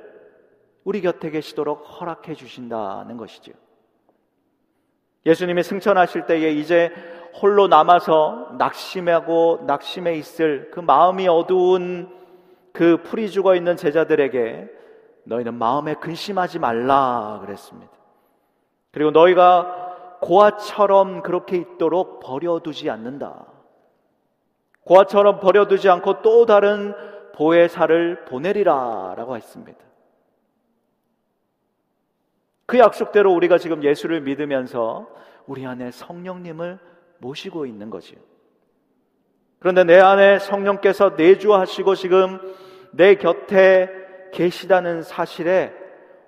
우리 0.86 1.00
곁에 1.00 1.30
계시도록 1.30 1.80
허락해 1.80 2.34
주신다는 2.34 3.16
것이죠. 3.16 3.50
예수님이 5.26 5.64
승천하실 5.64 6.26
때에 6.26 6.52
이제 6.52 6.92
홀로 7.42 7.66
남아서 7.66 8.52
낙심하고 8.56 9.64
낙심해 9.66 10.14
있을 10.14 10.70
그 10.70 10.78
마음이 10.78 11.26
어두운 11.26 12.08
그 12.72 13.02
풀이 13.02 13.28
죽어 13.32 13.56
있는 13.56 13.76
제자들에게 13.76 14.70
너희는 15.24 15.54
마음에 15.54 15.94
근심하지 15.94 16.60
말라 16.60 17.40
그랬습니다. 17.44 17.92
그리고 18.92 19.10
너희가 19.10 20.18
고아처럼 20.20 21.22
그렇게 21.22 21.56
있도록 21.56 22.20
버려두지 22.20 22.90
않는다. 22.90 23.44
고아처럼 24.84 25.40
버려두지 25.40 25.88
않고 25.88 26.22
또 26.22 26.46
다른 26.46 26.94
보혜사를 27.34 28.24
보내리라 28.26 29.14
라고 29.16 29.34
했습니다. 29.34 29.85
그 32.66 32.78
약속대로 32.78 33.32
우리가 33.32 33.58
지금 33.58 33.82
예수를 33.82 34.20
믿으면서 34.20 35.08
우리 35.46 35.64
안에 35.64 35.92
성령님을 35.92 36.78
모시고 37.18 37.66
있는 37.66 37.90
거지요. 37.90 38.18
그런데 39.58 39.84
내 39.84 39.98
안에 39.98 40.38
성령께서 40.38 41.14
내주하시고 41.16 41.94
지금 41.94 42.38
내 42.90 43.14
곁에 43.14 43.90
계시다는 44.32 45.02
사실에 45.02 45.72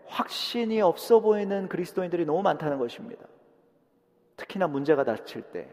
확신이 0.06 0.80
없어 0.80 1.20
보이는 1.20 1.68
그리스도인들이 1.68 2.24
너무 2.24 2.42
많다는 2.42 2.78
것입니다. 2.78 3.26
특히나 4.36 4.66
문제가 4.66 5.04
닥칠 5.04 5.42
때, 5.42 5.68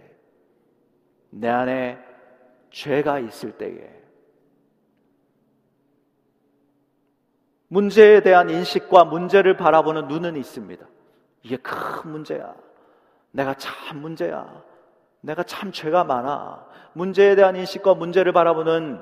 내 1.29 1.47
안에 1.47 1.97
죄가 2.71 3.19
있을 3.19 3.53
때에, 3.53 3.89
문제에 7.67 8.21
대한 8.21 8.49
인식과 8.49 9.05
문제를 9.05 9.57
바라보는 9.57 10.07
눈은 10.07 10.35
있습니다. 10.35 10.85
이게 11.43 11.57
큰 11.57 12.11
문제야. 12.11 12.53
내가 13.31 13.53
참 13.55 13.99
문제야. 13.99 14.63
내가 15.21 15.43
참 15.43 15.71
죄가 15.71 16.03
많아. 16.03 16.65
문제에 16.93 17.35
대한 17.35 17.55
인식과 17.55 17.95
문제를 17.95 18.31
바라보는 18.31 19.01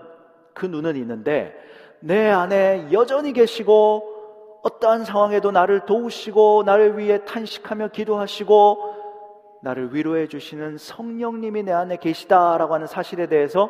그 0.53 0.65
눈은 0.65 0.95
있는데 0.95 1.55
내 1.99 2.29
안에 2.29 2.89
여전히 2.91 3.33
계시고 3.33 4.61
어떠한 4.63 5.05
상황에도 5.05 5.51
나를 5.51 5.85
도우시고 5.85 6.63
나를 6.65 6.97
위해 6.97 7.23
탄식하며 7.25 7.89
기도하시고 7.89 9.59
나를 9.61 9.93
위로해 9.93 10.27
주시는 10.27 10.77
성령님이 10.77 11.63
내 11.63 11.71
안에 11.71 11.97
계시다라고 11.97 12.73
하는 12.73 12.87
사실에 12.87 13.27
대해서 13.27 13.69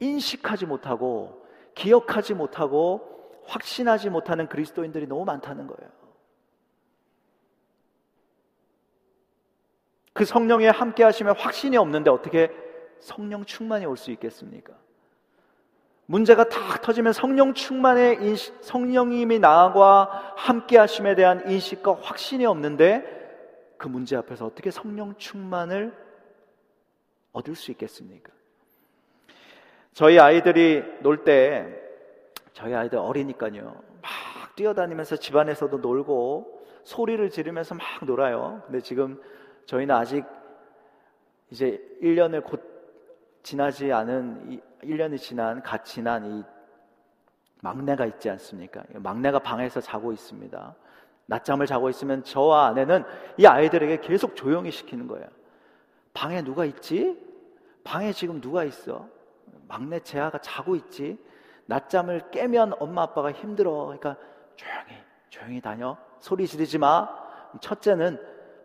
인식하지 0.00 0.66
못하고 0.66 1.42
기억하지 1.74 2.34
못하고 2.34 3.11
확신하지 3.46 4.10
못하는 4.10 4.48
그리스도인들이 4.48 5.06
너무 5.06 5.24
많다는 5.24 5.66
거예요. 5.66 5.90
그 10.12 10.24
성령에 10.24 10.68
함께 10.68 11.02
하시면 11.04 11.36
확신이 11.36 11.76
없는데 11.76 12.10
어떻게 12.10 12.50
성령 13.00 13.44
충만이 13.44 13.86
올 13.86 13.96
수 13.96 14.10
있겠습니까? 14.10 14.74
문제가 16.06 16.48
다 16.48 16.76
터지면 16.82 17.12
성령 17.12 17.54
충만의 17.54 18.22
인식, 18.22 18.54
성령님이 18.62 19.38
나와 19.38 20.34
함께 20.36 20.76
하심에 20.76 21.14
대한 21.14 21.48
인식과 21.48 21.98
확신이 22.02 22.44
없는데 22.44 23.20
그 23.78 23.88
문제 23.88 24.16
앞에서 24.16 24.46
어떻게 24.46 24.70
성령 24.70 25.16
충만을 25.16 25.96
얻을 27.32 27.54
수 27.54 27.70
있겠습니까? 27.70 28.30
저희 29.94 30.18
아이들이 30.18 30.82
놀 31.00 31.24
때 31.24 31.81
저희 32.52 32.74
아이들 32.74 32.98
어리니까요. 32.98 33.64
막 34.02 34.56
뛰어다니면서 34.56 35.16
집안에서도 35.16 35.78
놀고 35.78 36.62
소리를 36.84 37.28
지르면서 37.30 37.74
막 37.74 37.84
놀아요. 38.04 38.62
근데 38.66 38.80
지금 38.80 39.20
저희는 39.66 39.94
아직 39.94 40.24
이제 41.50 41.80
1년을 42.02 42.44
곧 42.44 42.60
지나지 43.42 43.92
않은 43.92 44.60
1년이 44.82 45.18
지난 45.18 45.62
갓 45.62 45.84
지난 45.84 46.24
이 46.24 46.44
막내가 47.60 48.06
있지 48.06 48.28
않습니까? 48.30 48.82
막내가 48.94 49.38
방에서 49.38 49.80
자고 49.80 50.12
있습니다. 50.12 50.74
낮잠을 51.26 51.66
자고 51.66 51.88
있으면 51.88 52.24
저와 52.24 52.66
아내는 52.66 53.04
이 53.38 53.46
아이들에게 53.46 53.98
계속 53.98 54.34
조용히 54.34 54.70
시키는 54.70 55.06
거예요. 55.06 55.26
방에 56.12 56.42
누가 56.42 56.64
있지? 56.64 57.16
방에 57.84 58.12
지금 58.12 58.40
누가 58.40 58.64
있어? 58.64 59.08
막내 59.68 60.00
재아가 60.00 60.38
자고 60.38 60.74
있지? 60.76 61.18
낮잠을 61.66 62.30
깨면 62.30 62.74
엄마 62.80 63.02
아빠가 63.02 63.32
힘들어. 63.32 63.86
그러니까 63.86 64.16
조용히, 64.56 65.02
조용히 65.30 65.60
다녀. 65.60 65.96
소리 66.20 66.46
지르지 66.46 66.78
마. 66.78 67.08
첫째는 67.60 68.18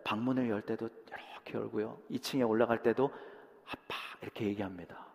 방문을 0.04 0.50
열 0.50 0.62
때도 0.62 0.89
이렇게 1.34 1.58
열고요. 1.58 1.98
2층에 2.12 2.48
올라갈 2.48 2.82
때도 2.84 3.10
아빠 3.66 3.96
이렇게 4.22 4.46
얘기합니다. 4.46 5.08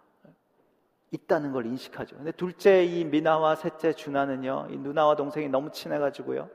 있다는 1.11 1.53
걸 1.53 1.67
인식하죠. 1.67 2.17
근데 2.17 2.33
둘째 2.33 2.85
이 2.85 3.05
미나와 3.05 3.55
셋째 3.55 3.93
준하는요, 3.93 4.69
이 4.71 4.79
누나와 4.79 5.15
동생이 5.15 5.49
너무 5.49 5.71
친해 5.71 5.99
가지고요, 5.99 6.49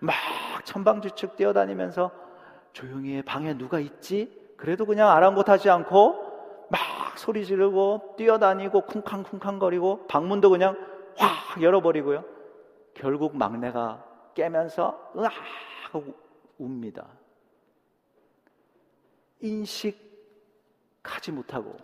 막 0.00 0.14
천방지축 0.64 1.36
뛰어다니면서 1.36 2.10
조용히 2.72 3.16
해 3.16 3.22
방에 3.22 3.56
누가 3.56 3.78
있지? 3.78 4.40
그래도 4.56 4.86
그냥 4.86 5.10
아랑곳하지 5.10 5.70
않고 5.70 6.21
막 6.72 7.18
소리 7.18 7.44
지르고 7.44 8.14
뛰어다니고 8.16 8.86
쿵쾅쿵쾅거리고 8.86 10.06
방문도 10.06 10.48
그냥 10.48 10.74
확 11.16 11.60
열어버리고요. 11.60 12.24
결국 12.94 13.36
막내가 13.36 14.02
깨면서 14.32 15.12
으아 15.14 15.28
하고 15.84 16.14
웁니다. 16.58 17.06
인식하지 19.40 19.92
못하고 21.32 21.76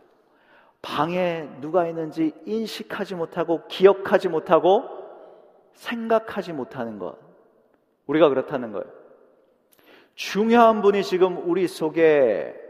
방에 0.80 1.46
누가 1.60 1.86
있는지 1.86 2.32
인식하지 2.46 3.14
못하고 3.14 3.66
기억하지 3.68 4.30
못하고 4.30 4.84
생각하지 5.74 6.54
못하는 6.54 6.98
것. 6.98 7.18
우리가 8.06 8.30
그렇다는 8.30 8.72
거예요. 8.72 8.86
중요한 10.14 10.80
분이 10.80 11.04
지금 11.04 11.46
우리 11.46 11.68
속에 11.68 12.67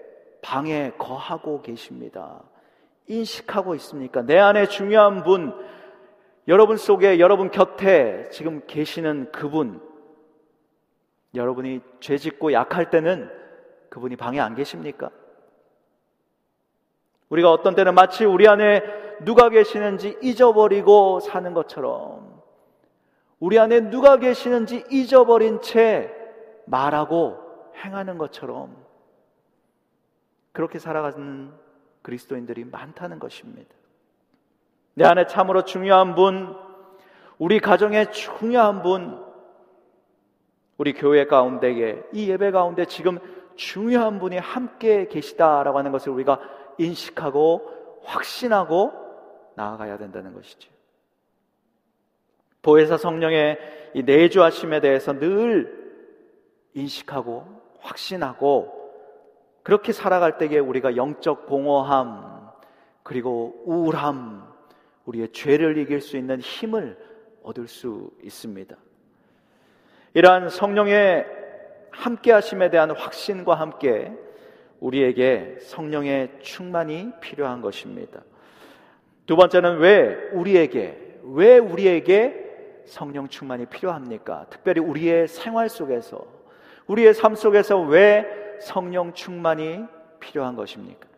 방에 0.49 0.93
거하고 0.97 1.61
계십니다. 1.61 2.43
인식하고 3.07 3.75
있습니까? 3.75 4.23
내 4.23 4.39
안에 4.39 4.67
중요한 4.67 5.23
분, 5.23 5.55
여러분 6.49 6.79
속에, 6.79 7.19
여러분 7.19 7.51
곁에 7.51 8.31
지금 8.33 8.63
계시는 8.67 9.31
그분, 9.31 9.83
여러분이 11.35 11.83
죄 12.01 12.17
짓고 12.17 12.55
약할 12.55 12.89
때는 12.89 13.31
그분이 13.91 14.17
방에 14.17 14.41
안 14.41 14.55
계십니까? 14.55 15.11
우리가 17.29 17.53
어떤 17.53 17.75
때는 17.75 17.95
마치 17.95 18.25
우리 18.25 18.49
안에 18.49 18.83
누가 19.27 19.51
계시는지 19.51 20.17
잊어버리고 20.23 21.21
사는 21.21 21.53
것처럼 21.53 22.41
우리 23.39 23.59
안에 23.59 23.91
누가 23.91 24.17
계시는지 24.17 24.87
잊어버린 24.91 25.61
채 25.61 26.11
말하고 26.65 27.37
행하는 27.85 28.17
것처럼 28.17 28.88
그렇게 30.59 30.81
살아가는 30.81 31.53
그리스도인들이 32.03 32.65
많다는 32.65 33.21
것입니다. 33.21 33.73
내 34.95 35.05
안에 35.05 35.29
참으로 35.29 35.63
중요한 35.63 36.17
분, 36.17 36.57
우리 37.39 37.61
가정에 37.61 38.11
중요한 38.11 38.83
분, 38.83 39.25
우리 40.77 40.95
교회 40.95 41.27
가운데에 41.27 42.03
이 42.13 42.29
예배 42.29 42.51
가운데 42.51 42.87
지금 42.87 43.21
중요한 43.55 44.19
분이 44.19 44.37
함께 44.39 45.07
계시다라고 45.07 45.79
하는 45.79 45.93
것을 45.93 46.11
우리가 46.11 46.41
인식하고 46.79 48.01
확신하고 48.03 48.93
나아가야 49.55 49.97
된다는 49.97 50.35
것이죠. 50.35 50.73
보혜사 52.63 52.97
성령의 52.97 53.93
이 53.95 54.03
내주하심에 54.03 54.81
대해서 54.81 55.13
늘 55.13 56.03
인식하고 56.75 57.47
확신하고 57.79 58.78
그렇게 59.69 59.93
살아갈 59.93 60.39
때에 60.39 60.59
우리가 60.61 60.97
영적 60.97 61.45
공허함 61.45 62.53
그리고 63.03 63.63
우울함 63.67 64.43
우리의 65.05 65.29
죄를 65.33 65.77
이길 65.77 66.01
수 66.01 66.17
있는 66.17 66.41
힘을 66.41 66.97
얻을 67.43 67.69
수 67.69 68.11
있습니다. 68.23 68.75
이러한 70.15 70.49
성령의 70.49 71.27
함께 71.91 72.33
하심에 72.33 72.71
대한 72.71 72.93
확신과 72.93 73.57
함께 73.57 74.11
우리에게 74.81 75.59
성령의 75.61 76.39
충만이 76.41 77.13
필요한 77.21 77.61
것입니다. 77.61 78.23
두 79.27 79.37
번째는 79.37 79.81
왜 79.81 80.31
우리에게 80.33 81.19
왜 81.25 81.59
우리에게 81.59 82.85
성령 82.87 83.29
충만이 83.29 83.67
필요합니까? 83.67 84.47
특별히 84.49 84.81
우리의 84.81 85.29
생활 85.29 85.69
속에서 85.69 86.25
우리의 86.87 87.13
삶 87.13 87.35
속에서 87.35 87.79
왜 87.83 88.48
성령 88.61 89.13
충만이 89.13 89.85
필요한 90.21 90.57
것입니까? 90.57 91.09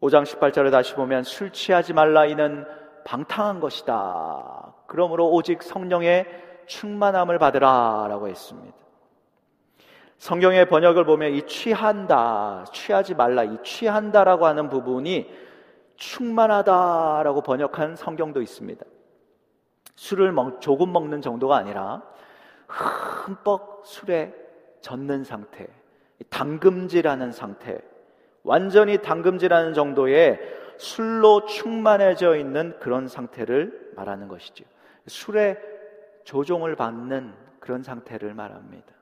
5장 0.00 0.24
18절에 0.24 0.70
다시 0.70 0.94
보면 0.94 1.22
술 1.22 1.52
취하지 1.52 1.92
말라 1.92 2.26
이는 2.26 2.66
방탕한 3.04 3.60
것이다. 3.60 4.74
그러므로 4.86 5.30
오직 5.30 5.62
성령의 5.62 6.26
충만함을 6.66 7.38
받으라 7.38 8.06
라고 8.08 8.28
했습니다. 8.28 8.76
성경의 10.18 10.68
번역을 10.68 11.04
보면 11.04 11.32
이 11.32 11.46
취한다, 11.46 12.64
취하지 12.72 13.14
말라, 13.14 13.42
이 13.42 13.58
취한다라고 13.64 14.46
하는 14.46 14.68
부분이 14.68 15.28
충만하다라고 15.96 17.42
번역한 17.42 17.96
성경도 17.96 18.40
있습니다. 18.40 18.84
술을 19.96 20.32
먹, 20.32 20.60
조금 20.60 20.92
먹는 20.92 21.22
정도가 21.22 21.56
아니라 21.56 22.02
흠뻑 22.68 23.82
술에 23.84 24.41
젖는 24.82 25.24
상태, 25.24 25.66
당금질하는 26.28 27.32
상태, 27.32 27.80
완전히 28.42 28.98
당금질하는 28.98 29.72
정도의 29.72 30.38
술로 30.76 31.46
충만해져 31.46 32.36
있는 32.36 32.78
그런 32.80 33.08
상태를 33.08 33.92
말하는 33.96 34.28
것이죠. 34.28 34.64
술에 35.06 35.58
조종을 36.24 36.76
받는 36.76 37.32
그런 37.60 37.82
상태를 37.82 38.34
말합니다. 38.34 38.92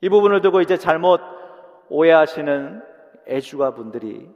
이 0.00 0.08
부분을 0.08 0.40
두고 0.40 0.60
이제 0.60 0.76
잘못 0.76 1.20
오해하시는 1.88 2.82
애주가 3.26 3.74
분들이 3.74 4.30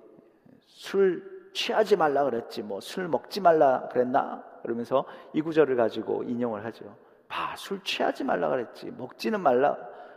술 0.67 1.51
취하지 1.55 1.97
말라 1.97 2.25
그랬지 2.25 2.63
뭐 2.63 2.81
술 2.81 3.07
먹지 3.09 3.41
말라 3.41 3.89
그랬나 3.93 4.43
그러면서 4.63 5.05
이 5.33 5.41
구절을 5.41 5.77
가지고 5.77 6.25
인용을 6.25 6.65
하죠. 6.65 6.97
봐, 7.29 7.55
술 7.57 7.83
취하지 7.83 8.25
말라 8.25 8.49
그랬지. 8.49 8.91
먹지는 8.93 9.41
말라. 9.41 9.77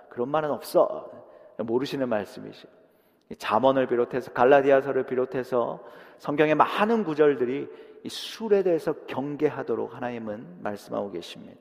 그런 0.09 0.29
말은 0.29 0.51
없어. 0.51 1.11
모르시는 1.57 2.07
말씀이죠. 2.09 2.67
잠언을 3.37 3.87
비롯해서 3.87 4.31
갈라디아서를 4.31 5.05
비롯해서 5.05 5.83
성경의 6.19 6.55
많은 6.55 7.03
구절들이 7.03 7.67
이 8.03 8.09
술에 8.09 8.63
대해서 8.63 8.93
경계하도록 9.07 9.93
하나님은 9.93 10.61
말씀하고 10.61 11.11
계십니다. 11.11 11.59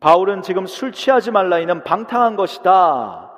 바울은 0.00 0.42
지금 0.42 0.66
술 0.66 0.92
취하지 0.92 1.30
말라 1.30 1.58
이는 1.58 1.84
방탕한 1.84 2.36
것이다. 2.36 3.32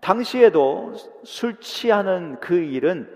당시에도 0.00 0.94
술 1.24 1.60
취하는 1.60 2.38
그 2.40 2.54
일은 2.54 3.10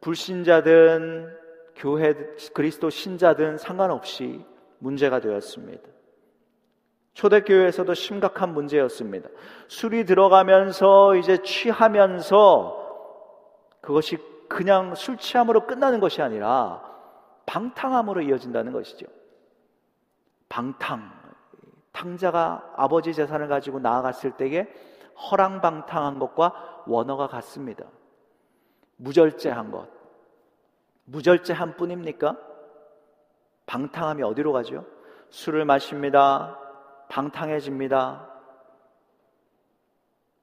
불신자든 0.00 1.36
교회 1.76 2.14
그리스도 2.52 2.90
신자든 2.90 3.56
상관없이 3.56 4.44
문제가 4.78 5.20
되었습니다. 5.20 5.88
초대교회에서도 7.14 7.92
심각한 7.94 8.54
문제였습니다. 8.54 9.28
술이 9.68 10.04
들어가면서 10.04 11.16
이제 11.16 11.42
취하면서 11.42 12.82
그것이 13.80 14.18
그냥 14.48 14.94
술 14.94 15.16
취함으로 15.16 15.66
끝나는 15.66 16.00
것이 16.00 16.22
아니라 16.22 16.82
방탕함으로 17.46 18.22
이어진다는 18.22 18.72
것이죠. 18.72 19.06
방탕. 20.48 21.22
탕자가 21.92 22.72
아버지 22.76 23.12
재산을 23.12 23.48
가지고 23.48 23.78
나아갔을 23.78 24.32
때에 24.32 24.66
허랑방탕한 25.30 26.18
것과 26.18 26.84
원어가 26.86 27.26
같습니다. 27.28 27.84
무절제한 28.96 29.70
것. 29.70 29.88
무절제한 31.04 31.76
뿐입니까? 31.76 32.38
방탕함이 33.66 34.22
어디로 34.22 34.52
가죠? 34.52 34.86
술을 35.30 35.64
마십니다. 35.64 36.58
방탕해집니다. 37.12 38.26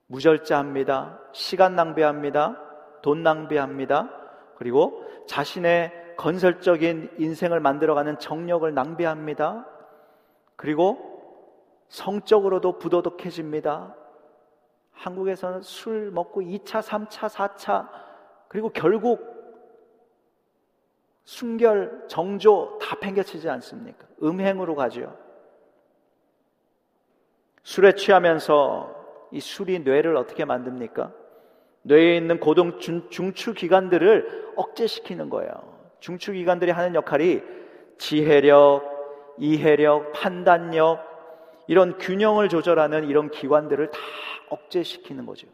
무절제합니다. 0.05 1.19
시간 1.33 1.75
낭비합니다. 1.75 2.61
돈 3.01 3.23
낭비합니다. 3.23 4.09
그리고 4.55 5.03
자신의 5.27 6.15
건설적인 6.17 7.15
인생을 7.17 7.59
만들어가는 7.59 8.19
정력을 8.19 8.71
낭비합니다. 8.71 9.65
그리고 10.55 11.83
성적으로도 11.87 12.77
부도덕해집니다. 12.77 13.95
한국에서는 14.91 15.61
술 15.63 16.11
먹고 16.11 16.41
2차, 16.41 16.83
3차, 16.83 17.29
4차, 17.29 17.89
그리고 18.47 18.69
결국 18.69 19.39
순결, 21.23 22.05
정조 22.09 22.77
다 22.81 22.95
팽개치지 22.99 23.49
않습니까? 23.49 24.05
음행으로 24.21 24.75
가죠. 24.75 25.28
술에 27.69 27.91
취하면서 27.91 29.27
이 29.29 29.39
술이 29.39 29.81
뇌를 29.81 30.17
어떻게 30.17 30.43
만듭니까? 30.43 31.13
뇌에 31.83 32.17
있는 32.17 32.39
고동 32.39 32.79
중추 32.79 33.53
기관들을 33.53 34.53
억제시키는 34.55 35.29
거예요. 35.29 35.51
중추 35.99 36.31
기관들이 36.31 36.71
하는 36.71 36.95
역할이 36.95 37.43
지혜력, 37.99 39.35
이해력, 39.37 40.13
판단력, 40.13 41.05
이런 41.67 41.99
균형을 41.99 42.49
조절하는 42.49 43.07
이런 43.07 43.29
기관들을 43.29 43.91
다 43.91 43.99
억제시키는 44.49 45.27
거죠. 45.27 45.47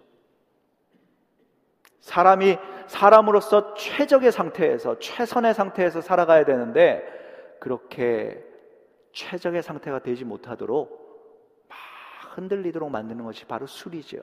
사람이 1.99 2.57
사람으로서 2.87 3.73
최적의 3.73 4.31
상태에서 4.31 4.99
최선의 4.99 5.53
상태에서 5.53 5.99
살아가야 5.99 6.45
되는데 6.45 7.03
그렇게 7.59 8.41
최적의 9.11 9.61
상태가 9.63 9.99
되지 9.99 10.23
못하도록 10.23 11.03
막 11.03 11.04
흔들리도록 12.35 12.89
만드는 12.91 13.23
것이 13.23 13.45
바로 13.45 13.65
술이죠. 13.65 14.17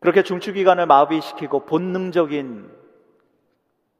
그렇게 0.00 0.22
중추기관을 0.22 0.86
마비시키고 0.86 1.64
본능적인 1.66 2.70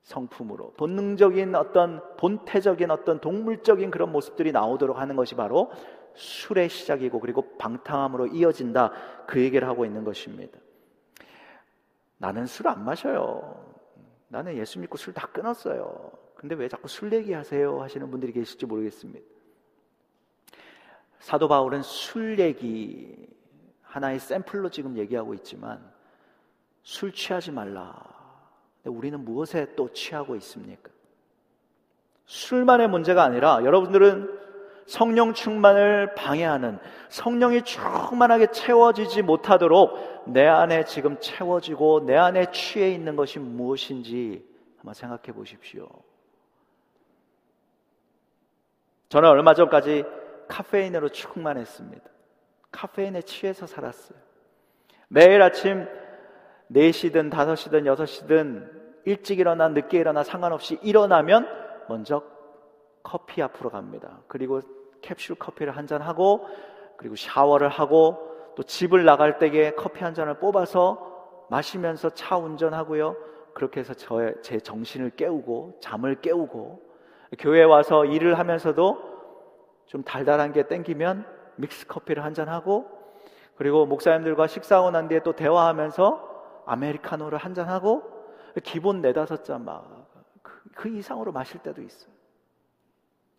성품으로 0.02 0.72
본능적인 0.72 1.54
어떤 1.54 2.02
본태적인 2.16 2.90
어떤 2.90 3.20
동물적인 3.20 3.90
그런 3.90 4.10
모습들이 4.10 4.50
나오도록 4.50 4.98
하는 4.98 5.14
것이 5.14 5.36
바로 5.36 5.70
술의 6.14 6.68
시작이고 6.68 7.20
그리고 7.20 7.56
방탕함으로 7.56 8.26
이어진다 8.26 8.92
그 9.26 9.40
얘기를 9.40 9.66
하고 9.68 9.84
있는 9.84 10.02
것입니다. 10.04 10.58
나는 12.18 12.46
술 12.46 12.66
안 12.68 12.84
마셔요. 12.84 13.74
나는 14.28 14.56
예수 14.56 14.80
믿고 14.80 14.96
술 14.96 15.14
다 15.14 15.28
끊었어요. 15.28 16.10
근데 16.34 16.56
왜 16.56 16.68
자꾸 16.68 16.88
술 16.88 17.12
얘기하세요? 17.12 17.80
하시는 17.80 18.10
분들이 18.10 18.32
계실지 18.32 18.66
모르겠습니다. 18.66 19.31
사도 21.22 21.46
바울은 21.46 21.82
술 21.82 22.40
얘기 22.40 23.14
하나의 23.82 24.18
샘플로 24.18 24.70
지금 24.70 24.98
얘기하고 24.98 25.34
있지만 25.34 25.80
술 26.82 27.12
취하지 27.12 27.52
말라. 27.52 27.94
우리는 28.84 29.24
무엇에 29.24 29.76
또 29.76 29.92
취하고 29.92 30.34
있습니까? 30.36 30.90
술만의 32.26 32.88
문제가 32.88 33.22
아니라 33.22 33.62
여러분들은 33.62 34.40
성령 34.86 35.32
충만을 35.32 36.16
방해하는 36.16 36.80
성령이 37.08 37.62
충만하게 37.62 38.48
채워지지 38.50 39.22
못하도록 39.22 40.24
내 40.26 40.44
안에 40.44 40.84
지금 40.86 41.20
채워지고 41.20 42.04
내 42.04 42.16
안에 42.16 42.50
취해 42.50 42.90
있는 42.90 43.14
것이 43.14 43.38
무엇인지 43.38 44.44
한번 44.78 44.94
생각해 44.94 45.32
보십시오. 45.32 45.88
저는 49.08 49.28
얼마 49.28 49.54
전까지 49.54 50.21
카페인으로 50.52 51.08
충만했습니다. 51.08 52.04
카페인에 52.70 53.22
취해서 53.22 53.66
살았어요. 53.66 54.18
매일 55.08 55.40
아침 55.40 55.86
4시든 56.70 57.30
5시든 57.30 57.84
6시든 57.94 58.70
일찍 59.06 59.38
일어나 59.38 59.68
늦게 59.68 59.98
일어나 59.98 60.22
상관없이 60.22 60.78
일어나면 60.82 61.48
먼저 61.88 62.22
커피 63.02 63.40
앞으로 63.42 63.70
갑니다. 63.70 64.20
그리고 64.28 64.60
캡슐 65.00 65.36
커피를 65.38 65.76
한 65.76 65.86
잔 65.86 66.02
하고 66.02 66.46
그리고 66.98 67.16
샤워를 67.16 67.68
하고 67.70 68.52
또 68.54 68.62
집을 68.62 69.04
나갈 69.04 69.38
때에 69.38 69.72
커피 69.72 70.04
한 70.04 70.12
잔을 70.12 70.34
뽑아서 70.38 71.46
마시면서 71.48 72.10
차 72.10 72.36
운전하고요. 72.36 73.16
그렇게 73.54 73.80
해서 73.80 73.94
저의 73.94 74.34
제 74.42 74.60
정신을 74.60 75.10
깨우고 75.16 75.78
잠을 75.80 76.20
깨우고 76.20 76.92
교회 77.38 77.64
와서 77.64 78.04
일을 78.04 78.38
하면서도 78.38 79.11
좀 79.92 80.02
달달한 80.02 80.52
게 80.54 80.66
땡기면 80.66 81.26
믹스 81.56 81.86
커피를 81.86 82.24
한 82.24 82.32
잔 82.32 82.48
하고 82.48 82.88
그리고 83.56 83.84
목사님들과 83.84 84.46
식사하고 84.46 84.90
난 84.90 85.06
뒤에 85.06 85.20
또 85.22 85.36
대화하면서 85.36 86.62
아메리카노를 86.64 87.36
한 87.36 87.52
잔 87.52 87.68
하고 87.68 88.02
기본 88.64 89.02
네다섯 89.02 89.44
잔막 89.44 90.06
그, 90.42 90.62
그 90.74 90.88
이상으로 90.88 91.30
마실 91.32 91.60
때도 91.60 91.82
있어요. 91.82 92.10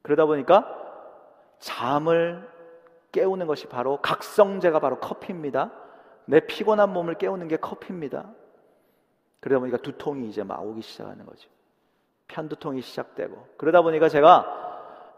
그러다 0.03 0.27
보니까 0.27 0.63
잠을 1.57 2.47
깨우는 3.11 3.47
것이 3.47 3.67
바로 3.67 3.97
각성제가 4.03 4.79
바로 4.79 4.99
커피입니다. 4.99 5.71
내 6.25 6.39
피곤한 6.39 6.93
몸을 6.93 7.15
깨우는 7.15 7.47
게 7.47 7.57
커피입니다. 7.57 8.29
그러다 9.39 9.59
보니까 9.59 9.77
두통이 9.77 10.29
이제 10.29 10.43
막 10.43 10.63
오기 10.63 10.83
시작하는 10.83 11.25
거죠. 11.25 11.49
편두통이 12.27 12.81
시작되고 12.81 13.47
그러다 13.57 13.81
보니까 13.81 14.07
제가 14.07 14.62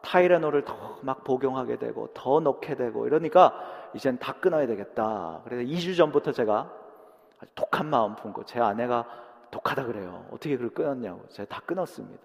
타이레놀을 0.05 0.63
더 0.65 0.85
막 1.05 1.23
복용하게 1.23 1.77
되고 1.77 2.07
더 2.13 2.39
넣게 2.39 2.75
되고 2.75 3.05
이러니까 3.05 3.89
이젠 3.93 4.17
다 4.17 4.33
끊어야 4.33 4.65
되겠다. 4.65 5.41
그래서 5.43 5.63
2주 5.63 5.95
전부터 5.95 6.31
제가 6.31 6.71
아주 7.39 7.51
독한 7.53 7.85
마음 7.87 8.15
품고 8.15 8.45
제 8.45 8.59
아내가 8.59 9.05
독하다 9.51 9.85
그래요. 9.85 10.25
어떻게 10.31 10.57
그걸 10.57 10.73
끊었냐고. 10.73 11.27
제가 11.29 11.47
다 11.47 11.61
끊었습니다. 11.65 12.21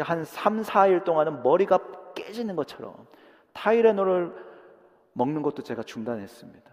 한 0.00 0.24
3, 0.24 0.62
4일 0.62 1.04
동안은 1.04 1.42
머리가 1.42 1.78
깨지는 2.14 2.56
것처럼 2.56 3.06
타이레놀을 3.52 4.34
먹는 5.12 5.42
것도 5.42 5.62
제가 5.62 5.82
중단했습니다. 5.82 6.70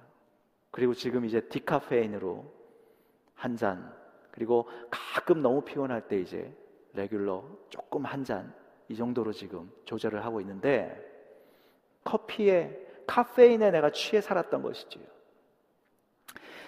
그리고 0.72 0.94
지금 0.94 1.26
이제 1.26 1.42
디카페인으로 1.42 2.46
한 3.36 3.58
잔, 3.58 3.94
그리고 4.32 4.70
가끔 4.90 5.42
너무 5.42 5.62
피곤할 5.62 6.08
때 6.08 6.18
이제 6.20 6.56
레귤러 6.94 7.44
조금 7.70 8.06
한 8.06 8.24
잔, 8.24 8.54
이 8.90 8.96
정도로 8.96 9.32
지금 9.32 9.72
조절을 9.86 10.26
하고 10.26 10.42
있는데 10.42 11.06
커피에 12.04 12.78
카페인에 13.08 13.72
내가 13.72 13.92
취해 13.92 14.22
살았던 14.22 14.62
것이지요. 14.62 15.04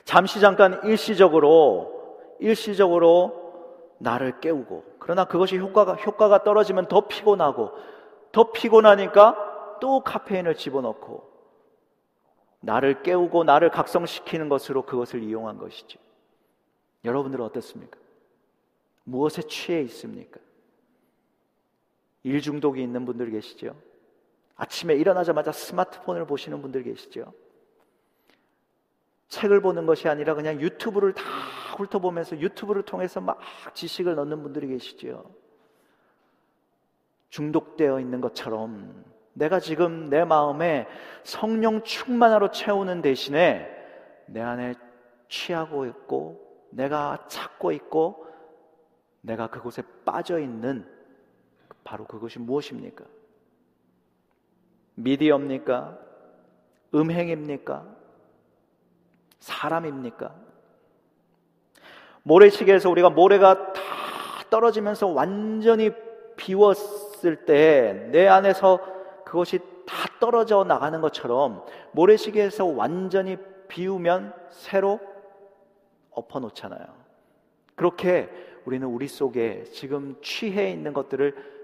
잠시 0.06 0.40
잠깐 0.40 0.84
일시적으로 0.84 2.20
일시적으로 2.40 3.96
나를 4.00 4.40
깨우고 4.40 4.84
그러나 5.00 5.26
그것이 5.26 5.58
효과가 5.58 5.96
효과가 5.96 6.44
떨어지면 6.44 6.88
더 6.88 7.08
피곤하고 7.08 7.72
더 8.32 8.52
피곤하니까 8.52 9.80
또 9.80 10.02
카페인을 10.02 10.56
집어넣고 10.56 11.30
나를 12.62 13.02
깨우고 13.02 13.44
나를 13.44 13.72
각성시키는 13.72 14.48
것으로 14.48 14.84
그것을 14.84 15.24
이용한 15.24 15.58
것이지. 15.58 15.98
여러분들은 17.04 17.44
어떻습니까? 17.46 18.00
무엇에 19.04 19.42
취해 19.42 19.82
있습니까? 19.82 20.40
일 22.24 22.42
중독이 22.42 22.82
있는 22.82 23.06
분들 23.06 23.32
계시죠? 23.32 23.76
아침에 24.56 24.96
일어나자마자 24.96 25.52
스마트폰을 25.52 26.26
보시는 26.26 26.62
분들 26.62 26.84
계시죠? 26.84 27.34
책을 29.28 29.62
보는 29.62 29.86
것이 29.86 30.08
아니라 30.08 30.36
그냥 30.36 30.60
유튜브를 30.60 31.14
다 31.14 31.24
훑어보면서 31.78 32.40
유튜브를 32.40 32.84
통해서 32.84 33.22
막 33.22 33.40
지식을 33.74 34.16
넣는 34.16 34.44
분들이 34.44 34.68
계시죠? 34.68 35.24
중독되어 37.30 38.00
있는 38.02 38.20
것처럼 38.20 39.06
내가 39.34 39.60
지금 39.60 40.10
내 40.10 40.26
마음에 40.26 40.86
성령 41.24 41.82
충만하로 41.84 42.52
채우는 42.52 43.02
대신에 43.02 43.70
내 44.26 44.42
안에 44.42 44.76
취하고 45.30 45.86
있고 45.86 46.68
내가 46.70 47.26
찾고 47.30 47.72
있고 47.72 48.28
내가 49.22 49.48
그곳에 49.48 49.82
빠져 50.04 50.40
있는 50.40 50.86
바로 51.84 52.06
그것이 52.06 52.40
무엇입니까? 52.40 53.06
미디어입니까? 54.96 55.98
음행입니까? 56.94 57.86
사람입니까? 59.40 60.36
모래시계에서 62.24 62.90
우리가 62.90 63.10
모래가 63.10 63.74
다 63.74 63.82
떨어지면서 64.50 65.08
완전히 65.08 65.92
비웠을 66.36 67.46
때 67.46 68.10
내 68.12 68.28
안에서 68.28 68.80
그것이 69.26 69.60
다 69.86 70.08
떨어져 70.20 70.64
나가는 70.64 71.00
것처럼 71.02 71.66
모래시계에서 71.94 72.66
완전히 72.66 73.38
비우면 73.68 74.34
새로 74.50 75.00
엎어놓잖아요. 76.12 76.86
그렇게 77.76 78.30
우리는 78.66 78.86
우리 78.86 79.08
속에 79.08 79.64
지금 79.72 80.16
취해 80.22 80.70
있는 80.70 80.94
것들을 80.94 81.61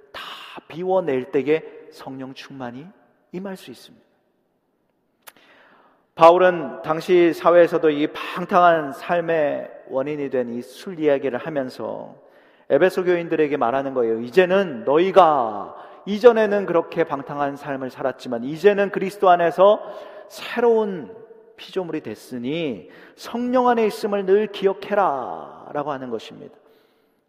다 0.57 0.61
비워낼 0.67 1.25
때에 1.31 1.61
성령 1.91 2.33
충만이 2.33 2.87
임할 3.31 3.55
수 3.57 3.69
있습니다. 3.69 4.03
바울은 6.15 6.81
당시 6.81 7.31
사회에서도 7.31 7.91
이 7.91 8.07
방탕한 8.07 8.93
삶의 8.93 9.69
원인이 9.89 10.31
된 10.31 10.49
이 10.49 10.61
술 10.63 10.99
이야기를 10.99 11.37
하면서 11.37 12.15
에베소 12.69 13.03
교인들에게 13.03 13.55
말하는 13.55 13.93
거예요. 13.93 14.19
이제는 14.21 14.83
너희가 14.83 15.75
이전에는 16.07 16.65
그렇게 16.65 17.03
방탕한 17.03 17.55
삶을 17.55 17.91
살았지만 17.91 18.43
이제는 18.43 18.89
그리스도 18.89 19.29
안에서 19.29 19.79
새로운 20.27 21.15
피조물이 21.55 22.01
됐으니 22.01 22.89
성령 23.15 23.67
안에 23.67 23.85
있음을 23.85 24.25
늘 24.25 24.47
기억해라 24.47 25.69
라고 25.71 25.91
하는 25.91 26.09
것입니다. 26.09 26.55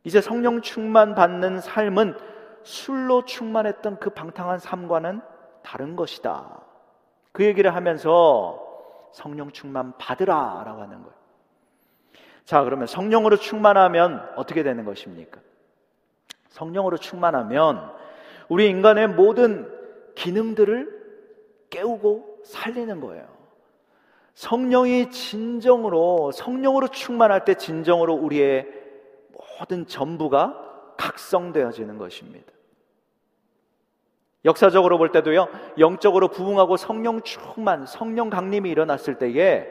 이제 0.04 0.22
성령 0.22 0.62
충만 0.62 1.14
받는 1.14 1.60
삶은 1.60 2.16
술로 2.68 3.24
충만했던 3.24 3.98
그 3.98 4.10
방탕한 4.10 4.58
삶과는 4.58 5.22
다른 5.62 5.96
것이다. 5.96 6.60
그 7.32 7.42
얘기를 7.44 7.74
하면서 7.74 8.62
성령 9.12 9.50
충만 9.52 9.96
받으라 9.96 10.64
라고 10.66 10.82
하는 10.82 10.98
거예요. 11.02 11.18
자, 12.44 12.62
그러면 12.64 12.86
성령으로 12.86 13.36
충만하면 13.36 14.22
어떻게 14.36 14.62
되는 14.62 14.84
것입니까? 14.84 15.40
성령으로 16.50 16.98
충만하면 16.98 17.90
우리 18.50 18.68
인간의 18.68 19.08
모든 19.08 19.66
기능들을 20.14 21.66
깨우고 21.70 22.40
살리는 22.44 23.00
거예요. 23.00 23.26
성령이 24.34 25.10
진정으로, 25.10 26.32
성령으로 26.32 26.88
충만할 26.88 27.46
때 27.46 27.54
진정으로 27.54 28.14
우리의 28.14 28.66
모든 29.58 29.86
전부가 29.86 30.94
각성되어지는 30.98 31.96
것입니다. 31.96 32.57
역사적으로 34.44 34.98
볼 34.98 35.10
때도요, 35.10 35.48
영적으로 35.78 36.28
부흥하고 36.28 36.76
성령 36.76 37.22
충만, 37.22 37.86
성령 37.86 38.30
강림이 38.30 38.70
일어났을 38.70 39.18
때에 39.18 39.66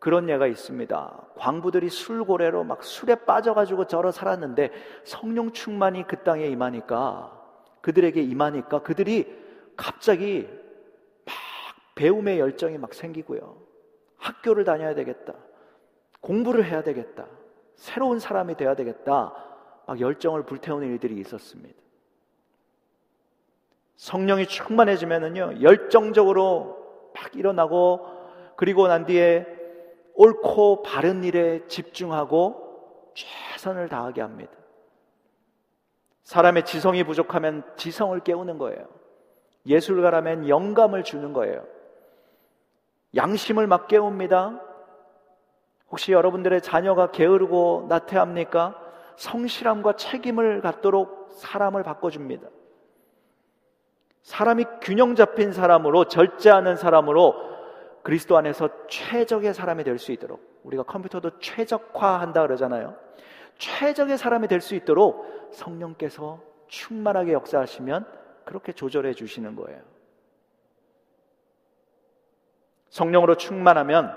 그런 0.00 0.28
예가 0.28 0.46
있습니다. 0.46 1.28
광부들이 1.36 1.88
술고래로 1.88 2.64
막 2.64 2.82
술에 2.84 3.14
빠져가지고 3.14 3.86
절어 3.86 4.10
살았는데 4.12 4.70
성령 5.04 5.52
충만이 5.52 6.06
그 6.06 6.22
땅에 6.22 6.46
임하니까 6.46 7.32
그들에게 7.80 8.20
임하니까 8.20 8.82
그들이 8.82 9.26
갑자기 9.76 10.48
막 11.24 11.34
배움의 11.94 12.38
열정이 12.38 12.78
막 12.78 12.94
생기고요. 12.94 13.56
학교를 14.18 14.64
다녀야 14.64 14.94
되겠다. 14.94 15.34
공부를 16.20 16.64
해야 16.64 16.82
되겠다. 16.82 17.26
새로운 17.76 18.18
사람이 18.18 18.56
되어야 18.56 18.74
되겠다. 18.74 19.32
막 19.86 20.00
열정을 20.00 20.44
불태우는 20.44 20.88
일들이 20.88 21.16
있었습니다. 21.20 21.87
성령이 23.98 24.46
충만해지면은요, 24.46 25.60
열정적으로 25.60 27.10
막 27.14 27.34
일어나고, 27.34 28.06
그리고 28.56 28.86
난 28.86 29.04
뒤에 29.04 29.44
옳고 30.14 30.82
바른 30.82 31.24
일에 31.24 31.66
집중하고 31.66 33.12
최선을 33.14 33.88
다하게 33.88 34.20
합니다. 34.22 34.52
사람의 36.22 36.64
지성이 36.64 37.02
부족하면 37.04 37.64
지성을 37.76 38.18
깨우는 38.20 38.58
거예요. 38.58 38.86
예술가라면 39.66 40.48
영감을 40.48 41.02
주는 41.02 41.32
거예요. 41.32 41.64
양심을 43.16 43.66
막 43.66 43.88
깨웁니다. 43.88 44.60
혹시 45.90 46.12
여러분들의 46.12 46.62
자녀가 46.62 47.10
게으르고 47.10 47.86
나태합니까? 47.88 48.80
성실함과 49.16 49.94
책임을 49.94 50.60
갖도록 50.60 51.30
사람을 51.32 51.82
바꿔줍니다. 51.82 52.48
사람이 54.22 54.64
균형 54.82 55.14
잡힌 55.14 55.52
사람으로 55.52 56.04
절제하는 56.06 56.76
사람으로 56.76 57.34
그리스도 58.02 58.36
안에서 58.36 58.68
최적의 58.88 59.54
사람이 59.54 59.84
될 59.84 59.98
수 59.98 60.12
있도록 60.12 60.60
우리가 60.64 60.82
컴퓨터도 60.84 61.38
최적화한다 61.38 62.42
그러잖아요. 62.42 62.96
최적의 63.58 64.18
사람이 64.18 64.48
될 64.48 64.60
수 64.60 64.74
있도록 64.74 65.48
성령께서 65.52 66.40
충만하게 66.68 67.32
역사하시면 67.32 68.06
그렇게 68.44 68.72
조절해 68.72 69.14
주시는 69.14 69.56
거예요. 69.56 69.80
성령으로 72.90 73.36
충만하면 73.36 74.14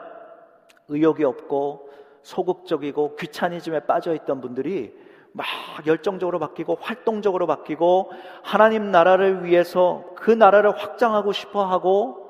의욕이 0.87 1.23
없고 1.23 1.89
소극적이고 2.23 3.15
귀차니즘에 3.15 3.81
빠져 3.81 4.13
있던 4.13 4.41
분들이 4.41 4.95
막 5.33 5.45
열정적으로 5.87 6.39
바뀌고 6.39 6.77
활동적으로 6.81 7.47
바뀌고 7.47 8.11
하나님 8.43 8.91
나라를 8.91 9.45
위해서 9.45 10.05
그 10.15 10.31
나라를 10.31 10.77
확장하고 10.77 11.31
싶어 11.31 11.65
하고 11.65 12.29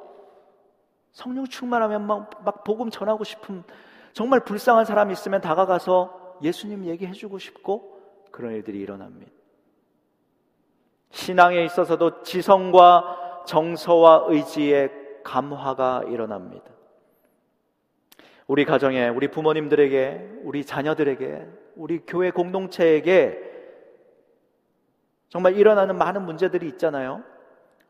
성령 1.12 1.46
충만하면 1.46 2.06
막, 2.06 2.30
막 2.44 2.64
복음 2.64 2.90
전하고 2.90 3.24
싶은 3.24 3.64
정말 4.14 4.42
불쌍한 4.42 4.86
사람이 4.86 5.14
있으면 5.14 5.42
다가가서 5.42 6.38
예수님 6.42 6.86
얘기해 6.86 7.14
주고 7.14 7.38
싶고 7.40 8.00
그런 8.32 8.54
일들이 8.54 8.80
일어납니다. 8.80 9.32
신앙에 11.12 11.64
있어서도 11.66 12.24
지성과 12.24 13.44
정서와 13.46 14.26
의지의 14.30 14.92
감화가 15.24 16.04
일어납니다. 16.08 16.72
우리 18.48 18.66
가정에, 18.66 19.08
우리 19.10 19.30
부모님들에게, 19.30 20.42
우리 20.44 20.66
자녀들에게, 20.66 21.48
우리 21.76 22.00
교회 22.06 22.32
공동체에게 22.32 23.50
정말 25.30 25.56
일어나는 25.56 25.98
많은 25.98 26.24
문제들이 26.24 26.68
있잖아요. 26.70 27.24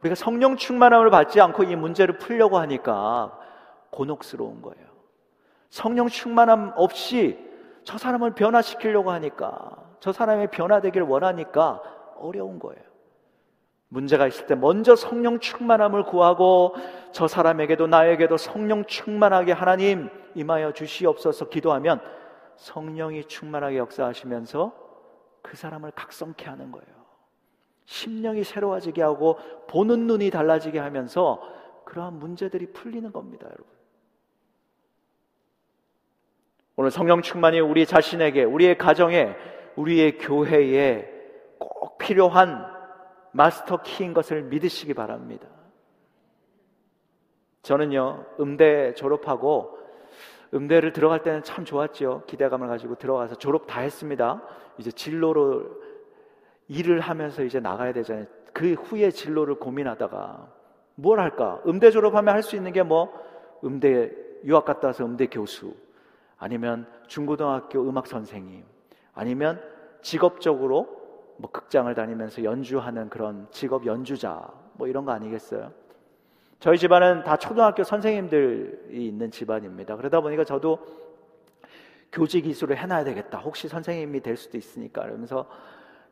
우리가 0.01 0.15
성령 0.15 0.55
충만함을 0.55 1.09
받지 1.09 1.41
않고 1.41 1.63
이 1.63 1.75
문제를 1.75 2.17
풀려고 2.17 2.57
하니까 2.57 3.37
곤혹스러운 3.91 4.61
거예요. 4.61 4.87
성령 5.69 6.07
충만함 6.07 6.73
없이 6.75 7.37
저 7.83 7.97
사람을 7.97 8.35
변화시키려고 8.35 9.11
하니까 9.11 9.71
저 9.99 10.11
사람의 10.11 10.51
변화되길 10.51 11.01
원하니까 11.01 11.81
어려운 12.17 12.59
거예요. 12.59 12.83
문제가 13.87 14.25
있을 14.27 14.47
때 14.47 14.55
먼저 14.55 14.95
성령 14.95 15.39
충만함을 15.39 16.03
구하고 16.03 16.75
저 17.11 17.27
사람에게도 17.27 17.87
나에게도 17.87 18.37
성령 18.37 18.85
충만하게 18.85 19.51
하나님 19.51 20.09
임하여 20.33 20.71
주시옵소서 20.71 21.49
기도하면 21.49 21.99
성령이 22.61 23.25
충만하게 23.25 23.77
역사하시면서 23.77 24.71
그 25.41 25.57
사람을 25.57 25.91
각성케 25.95 26.45
하는 26.45 26.71
거예요. 26.71 27.01
심령이 27.85 28.43
새로워지게 28.43 29.01
하고 29.01 29.39
보는 29.67 30.05
눈이 30.05 30.29
달라지게 30.29 30.77
하면서 30.77 31.41
그러한 31.85 32.19
문제들이 32.19 32.67
풀리는 32.67 33.11
겁니다, 33.11 33.47
여러분. 33.47 33.65
오늘 36.75 36.91
성령 36.91 37.23
충만이 37.23 37.59
우리 37.59 37.87
자신에게, 37.87 38.43
우리의 38.43 38.77
가정에, 38.77 39.35
우리의 39.75 40.19
교회에 40.19 41.09
꼭 41.57 41.97
필요한 41.97 42.63
마스터 43.31 43.81
키인 43.81 44.13
것을 44.13 44.43
믿으시기 44.43 44.93
바랍니다. 44.93 45.47
저는요, 47.63 48.25
음대 48.39 48.93
졸업하고 48.93 49.80
음대를 50.53 50.91
들어갈 50.93 51.23
때는 51.23 51.43
참 51.43 51.63
좋았죠. 51.65 52.23
기대감을 52.27 52.67
가지고 52.67 52.95
들어가서 52.95 53.35
졸업 53.35 53.67
다 53.67 53.81
했습니다. 53.81 54.41
이제 54.77 54.91
진로를 54.91 55.69
일을 56.67 56.99
하면서 56.99 57.43
이제 57.43 57.59
나가야 57.59 57.93
되잖아요. 57.93 58.25
그 58.53 58.73
후에 58.73 59.11
진로를 59.11 59.55
고민하다가 59.55 60.47
뭘 60.95 61.19
할까? 61.19 61.61
음대 61.65 61.89
졸업하면 61.91 62.33
할 62.33 62.43
수 62.43 62.55
있는 62.55 62.71
게 62.73 62.83
뭐 62.83 63.11
음대 63.63 64.11
유학 64.43 64.65
갔다 64.65 64.87
와서 64.87 65.05
음대 65.05 65.27
교수 65.27 65.73
아니면 66.37 66.87
중고등학교 67.07 67.81
음악 67.87 68.07
선생님 68.07 68.63
아니면 69.13 69.61
직업적으로 70.01 70.87
뭐 71.37 71.49
극장을 71.51 71.93
다니면서 71.93 72.43
연주하는 72.43 73.09
그런 73.09 73.47
직업 73.51 73.85
연주자 73.85 74.49
뭐 74.73 74.87
이런 74.87 75.05
거 75.05 75.11
아니겠어요? 75.11 75.71
저희 76.61 76.77
집안은 76.77 77.23
다 77.23 77.37
초등학교 77.37 77.83
선생님들이 77.83 79.07
있는 79.07 79.31
집안입니다. 79.31 79.95
그러다 79.95 80.21
보니까 80.21 80.43
저도 80.43 80.77
교직 82.11 82.45
이수를 82.45 82.77
해놔야 82.77 83.03
되겠다. 83.03 83.39
혹시 83.39 83.67
선생님이 83.67 84.21
될 84.21 84.37
수도 84.37 84.59
있으니까. 84.59 85.01
그러면서 85.01 85.47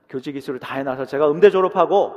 교직 0.09 0.35
이수를 0.35 0.59
다 0.59 0.73
해놔서 0.77 1.05
제가 1.05 1.29
음대 1.29 1.51
졸업하고 1.51 2.13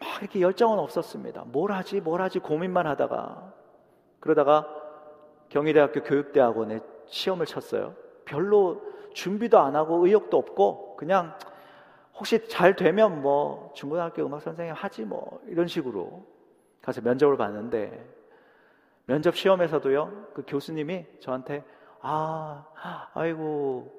막 0.00 0.20
이렇게 0.20 0.40
열정은 0.40 0.80
없었습니다. 0.80 1.44
뭘 1.46 1.70
하지, 1.70 2.00
뭘 2.00 2.20
하지 2.20 2.40
고민만 2.40 2.88
하다가 2.88 3.52
그러다가 4.18 4.66
경희대학교 5.48 6.02
교육대학원에 6.02 6.80
시험을 7.06 7.46
쳤어요. 7.46 7.94
별로 8.24 8.82
준비도 9.14 9.60
안 9.60 9.76
하고 9.76 10.04
의욕도 10.04 10.36
없고 10.36 10.96
그냥 10.96 11.34
혹시 12.16 12.48
잘 12.48 12.74
되면 12.74 13.22
뭐 13.22 13.70
중고등학교 13.76 14.26
음악 14.26 14.42
선생님 14.42 14.74
하지 14.74 15.04
뭐 15.04 15.40
이런 15.46 15.68
식으로 15.68 16.37
가서 16.88 17.02
면접을 17.02 17.36
봤는데 17.36 18.02
면접 19.04 19.36
시험에서도요 19.36 20.28
그 20.32 20.42
교수님이 20.46 21.04
저한테 21.20 21.62
아 22.00 22.64
아이고 23.12 23.92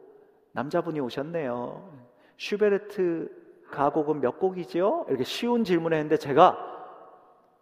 남자분이 0.53 0.99
오셨네요 0.99 1.93
슈베르트 2.37 3.29
가곡은 3.69 4.21
몇 4.21 4.39
곡이지요? 4.39 5.05
이렇게 5.07 5.23
쉬운 5.23 5.63
질문을 5.63 5.97
했는데 5.97 6.17
제가 6.17 6.65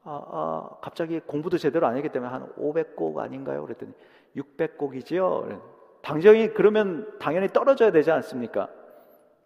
아, 0.05 0.09
아, 0.31 0.77
갑자기 0.79 1.19
공부도 1.19 1.57
제대로 1.57 1.85
안 1.87 1.97
했기 1.97 2.07
때문에 2.07 2.31
한 2.31 2.47
500곡 2.55 3.17
아닌가요? 3.17 3.63
그랬더니 3.63 3.91
600곡이지요. 4.37 5.61
당연히 6.01 6.53
그러면 6.53 7.13
당연히 7.19 7.49
떨어져야 7.49 7.91
되지 7.91 8.11
않습니까? 8.11 8.69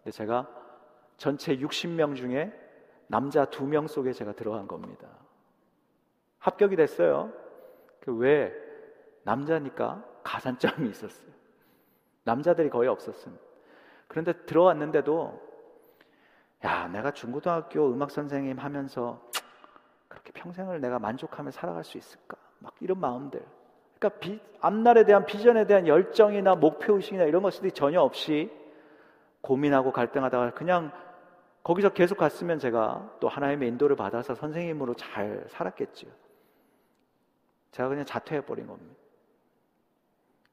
근데 0.04 0.12
제가 0.12 0.46
전체 1.16 1.56
60명 1.56 2.14
중에 2.14 2.52
남자 3.08 3.46
2명 3.46 3.88
속에 3.88 4.12
제가 4.12 4.34
들어간 4.34 4.68
겁니다. 4.68 5.08
합격이 6.42 6.76
됐어요. 6.76 7.32
그 8.00 8.14
왜? 8.16 8.52
남자니까 9.22 10.04
가산점이 10.24 10.90
있었어요. 10.90 11.32
남자들이 12.24 12.68
거의 12.68 12.88
없었습니다. 12.88 13.42
그런데 14.08 14.32
들어왔는데도 14.44 15.40
야, 16.64 16.88
내가 16.88 17.12
중고등학교 17.12 17.92
음악 17.92 18.10
선생님 18.10 18.58
하면서 18.58 19.22
그렇게 20.08 20.32
평생을 20.32 20.80
내가 20.80 20.98
만족하며 20.98 21.50
살아갈 21.50 21.84
수 21.84 21.98
있을까? 21.98 22.36
막 22.58 22.74
이런 22.80 23.00
마음들. 23.00 23.44
그러니까 23.98 24.20
비, 24.20 24.40
앞날에 24.60 25.04
대한 25.04 25.26
비전에 25.26 25.66
대한 25.66 25.86
열정이나 25.86 26.56
목표 26.56 26.96
의식이나 26.96 27.24
이런 27.24 27.42
것들이 27.42 27.72
전혀 27.72 28.00
없이 28.00 28.50
고민하고 29.40 29.92
갈등하다가 29.92 30.54
그냥 30.54 30.92
거기서 31.62 31.90
계속 31.90 32.18
갔으면 32.18 32.58
제가 32.58 33.16
또 33.20 33.28
하나님의 33.28 33.68
인도를 33.68 33.94
받아서 33.94 34.34
선생님으로 34.34 34.94
잘 34.94 35.44
살았겠죠. 35.48 36.08
제가 37.72 37.88
그냥 37.88 38.04
자퇴해버린 38.04 38.66
겁니다. 38.66 38.94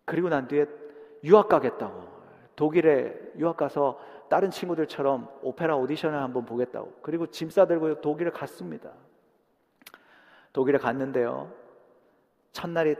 그리고 0.05 0.29
난 0.29 0.47
뒤에 0.47 0.65
유학 1.23 1.47
가겠다고. 1.47 2.07
독일에 2.55 3.15
유학 3.37 3.57
가서 3.57 3.99
다른 4.29 4.51
친구들처럼 4.51 5.29
오페라 5.41 5.75
오디션을 5.75 6.17
한번 6.17 6.45
보겠다고. 6.45 6.99
그리고 7.01 7.27
짐 7.27 7.49
싸들고 7.49 8.01
독일에 8.01 8.31
갔습니다. 8.31 8.91
독일에 10.51 10.77
갔는데요. 10.77 11.51
첫날이 12.51 12.95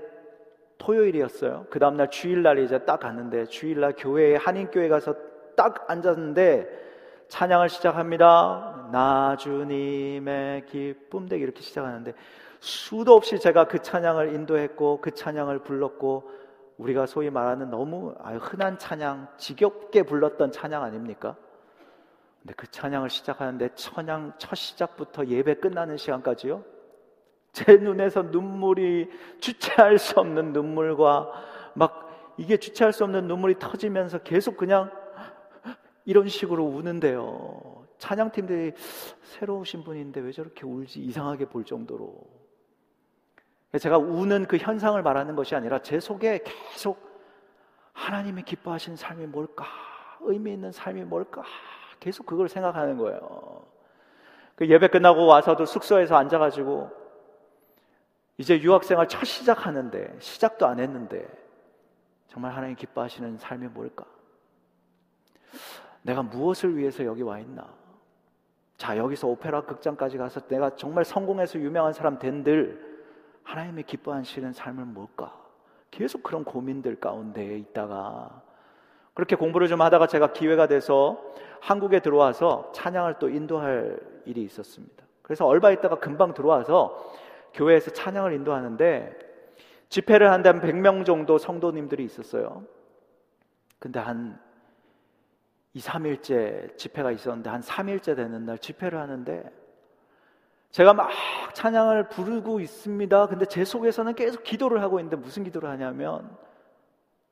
토요일이었어요. 0.77 1.67
그 1.69 1.79
다음날 1.79 2.09
주일날 2.09 2.59
이제 2.59 2.79
딱 2.85 2.99
갔는데 2.99 3.45
주일날 3.45 3.95
교회에 3.97 4.35
한인교회 4.35 4.87
가서 4.87 5.15
딱 5.55 5.89
앉았는데 5.89 7.25
찬양을 7.27 7.69
시작합니다. 7.69 8.89
나 8.91 9.35
주님의 9.37 10.65
기쁨 10.65 11.27
되게 11.27 11.43
이렇게 11.43 11.61
시작하는데 11.61 12.13
수도 12.59 13.13
없이 13.13 13.39
제가 13.39 13.65
그 13.65 13.81
찬양을 13.81 14.33
인도했고 14.33 14.99
그 15.01 15.11
찬양을 15.11 15.59
불렀고 15.59 16.29
우리가 16.77 17.05
소위 17.05 17.29
말하는 17.29 17.69
너무 17.69 18.15
흔한 18.39 18.77
찬양, 18.77 19.27
지겹게 19.37 20.03
불렀던 20.03 20.51
찬양 20.51 20.83
아닙니까? 20.83 21.35
근데 22.41 22.53
그 22.55 22.67
찬양을 22.71 23.09
시작하는데 23.09 23.69
천양 23.75 24.33
첫 24.37 24.55
시작부터 24.55 25.25
예배 25.25 25.55
끝나는 25.55 25.97
시간까지요. 25.97 26.63
제 27.51 27.75
눈에서 27.77 28.21
눈물이 28.23 29.09
주체할 29.39 29.97
수 29.97 30.19
없는 30.19 30.53
눈물과 30.53 31.31
막 31.73 32.33
이게 32.37 32.57
주체할 32.57 32.93
수 32.93 33.03
없는 33.03 33.27
눈물이 33.27 33.59
터지면서 33.59 34.19
계속 34.19 34.55
그냥 34.55 34.89
이런 36.05 36.27
식으로 36.27 36.63
우는데요. 36.63 37.85
찬양팀들이 37.97 38.71
새로 39.23 39.59
오신 39.59 39.83
분인데 39.83 40.21
왜 40.21 40.31
저렇게 40.31 40.65
울지 40.65 41.01
이상하게 41.01 41.45
볼 41.45 41.65
정도로 41.65 42.38
제가 43.77 43.97
우는 43.97 44.45
그 44.45 44.57
현상을 44.57 44.99
말하는 45.01 45.35
것이 45.35 45.55
아니라 45.55 45.79
제 45.79 45.99
속에 45.99 46.43
계속 46.43 47.07
하나님이 47.93 48.43
기뻐하시는 48.43 48.95
삶이 48.95 49.27
뭘까? 49.27 49.65
의미 50.21 50.53
있는 50.53 50.71
삶이 50.71 51.03
뭘까? 51.03 51.43
계속 51.99 52.25
그걸 52.25 52.49
생각하는 52.49 52.97
거예요. 52.97 53.63
그 54.55 54.67
예배 54.67 54.87
끝나고 54.87 55.25
와서도 55.25 55.65
숙소에서 55.65 56.15
앉아가지고 56.15 56.89
이제 58.37 58.59
유학생활 58.59 59.07
첫 59.07 59.23
시작하는데 59.25 60.17
시작도 60.19 60.65
안 60.65 60.79
했는데 60.79 61.27
정말 62.27 62.53
하나님 62.53 62.75
기뻐하시는 62.75 63.37
삶이 63.37 63.67
뭘까? 63.67 64.05
내가 66.01 66.23
무엇을 66.23 66.75
위해서 66.77 67.05
여기 67.05 67.21
와 67.21 67.39
있나? 67.39 67.67
자, 68.77 68.97
여기서 68.97 69.27
오페라 69.27 69.61
극장까지 69.61 70.17
가서 70.17 70.39
내가 70.47 70.75
정말 70.75 71.03
성공해서 71.03 71.59
유명한 71.59 71.91
사람 71.91 72.17
된들 72.17 72.88
하나님이 73.49 73.81
기뻐하시는 73.81 74.53
삶은 74.53 74.93
뭘까? 74.93 75.35
계속 75.89 76.21
그런 76.21 76.43
고민들 76.43 76.99
가운데 76.99 77.57
있다가 77.57 78.43
그렇게 79.15 79.35
공부를 79.35 79.67
좀 79.67 79.81
하다가 79.81 80.05
제가 80.05 80.33
기회가 80.33 80.67
돼서 80.67 81.19
한국에 81.59 81.99
들어와서 81.99 82.71
찬양을 82.75 83.15
또 83.17 83.27
인도할 83.27 83.99
일이 84.25 84.43
있었습니다. 84.43 85.03
그래서 85.23 85.47
얼마 85.47 85.71
있다가 85.71 85.95
금방 85.95 86.35
들어와서 86.35 87.11
교회에서 87.55 87.89
찬양을 87.89 88.33
인도하는데 88.33 89.17
집회를 89.89 90.31
한다면 90.31 90.61
100명 90.61 91.03
정도 91.03 91.39
성도님들이 91.39 92.03
있었어요. 92.03 92.63
근데 93.79 93.99
한 93.99 94.39
2, 95.73 95.79
3일째 95.79 96.77
집회가 96.77 97.11
있었는데 97.11 97.49
한 97.49 97.61
3일째 97.61 98.15
되는 98.15 98.45
날 98.45 98.59
집회를 98.59 98.99
하는데 98.99 99.51
제가 100.71 100.93
막 100.93 101.09
찬양을 101.53 102.09
부르고 102.09 102.59
있습니다. 102.59 103.27
근데 103.27 103.45
제 103.45 103.65
속에서는 103.65 104.13
계속 104.15 104.43
기도를 104.43 104.81
하고 104.81 104.99
있는데 104.99 105.15
무슨 105.15 105.43
기도를 105.43 105.69
하냐면 105.69 106.29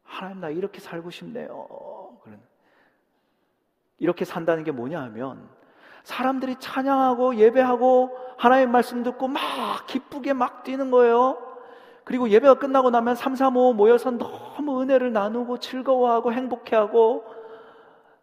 하나님 0.03 0.41
나 0.41 0.49
이렇게 0.49 0.79
살고 0.79 1.11
싶네요. 1.11 1.67
이렇게 3.99 4.25
산다는 4.25 4.63
게 4.63 4.71
뭐냐 4.71 5.01
하면 5.03 5.49
사람들이 6.03 6.55
찬양하고 6.59 7.35
예배하고 7.35 8.17
하나님 8.37 8.71
말씀 8.71 9.03
듣고 9.03 9.27
막 9.27 9.41
기쁘게 9.87 10.33
막 10.33 10.63
뛰는 10.63 10.91
거예요. 10.91 11.37
그리고 12.03 12.29
예배가 12.29 12.55
끝나고 12.55 12.89
나면 12.89 13.15
3, 13.15 13.35
3, 13.35 13.57
5 13.57 13.73
모여서 13.73 14.11
너무 14.11 14.81
은혜를 14.81 15.11
나누고 15.11 15.59
즐거워하고 15.59 16.31
행복해하고 16.31 17.25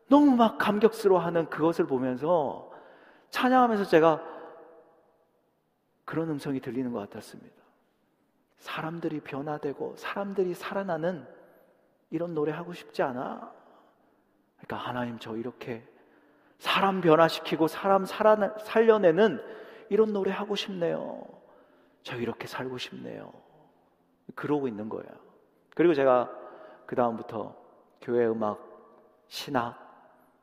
너무 0.09 0.37
막 0.37 0.57
감격스러워하는 0.57 1.51
그것을 1.51 1.87
보면서 1.87 2.71
찬양하면서 3.31 3.85
제가 3.85 4.23
그런 6.05 6.31
음성이 6.31 6.61
들리는 6.61 6.93
것 6.93 6.99
같았습니다. 7.01 7.63
사람들이 8.59 9.21
변화되고 9.21 9.97
사람들이 9.97 10.55
살아나는 10.55 11.27
이런 12.11 12.35
노래 12.35 12.53
하고 12.53 12.73
싶지 12.73 13.03
않아? 13.03 13.53
그러니까 14.57 14.77
하나님 14.77 15.19
저 15.19 15.37
이렇게 15.37 15.87
사람 16.59 17.01
변화시키고 17.01 17.69
사람 17.69 18.05
살아, 18.05 18.57
살려내는 18.59 19.41
이런 19.91 20.13
노래 20.13 20.31
하고 20.31 20.57
싶네요. 20.57 21.27
저 22.03 22.17
이렇게 22.17 22.47
살고 22.47 22.79
싶네요. 22.79 23.33
그러고 24.35 24.69
있는 24.69 24.89
거예요. 24.89 25.11
그리고 25.75 25.95
제가 25.95 26.31
그 26.87 26.97
다음부터 26.97 27.57
교회 28.01 28.27
음악, 28.27 28.61
신학, 29.27 29.85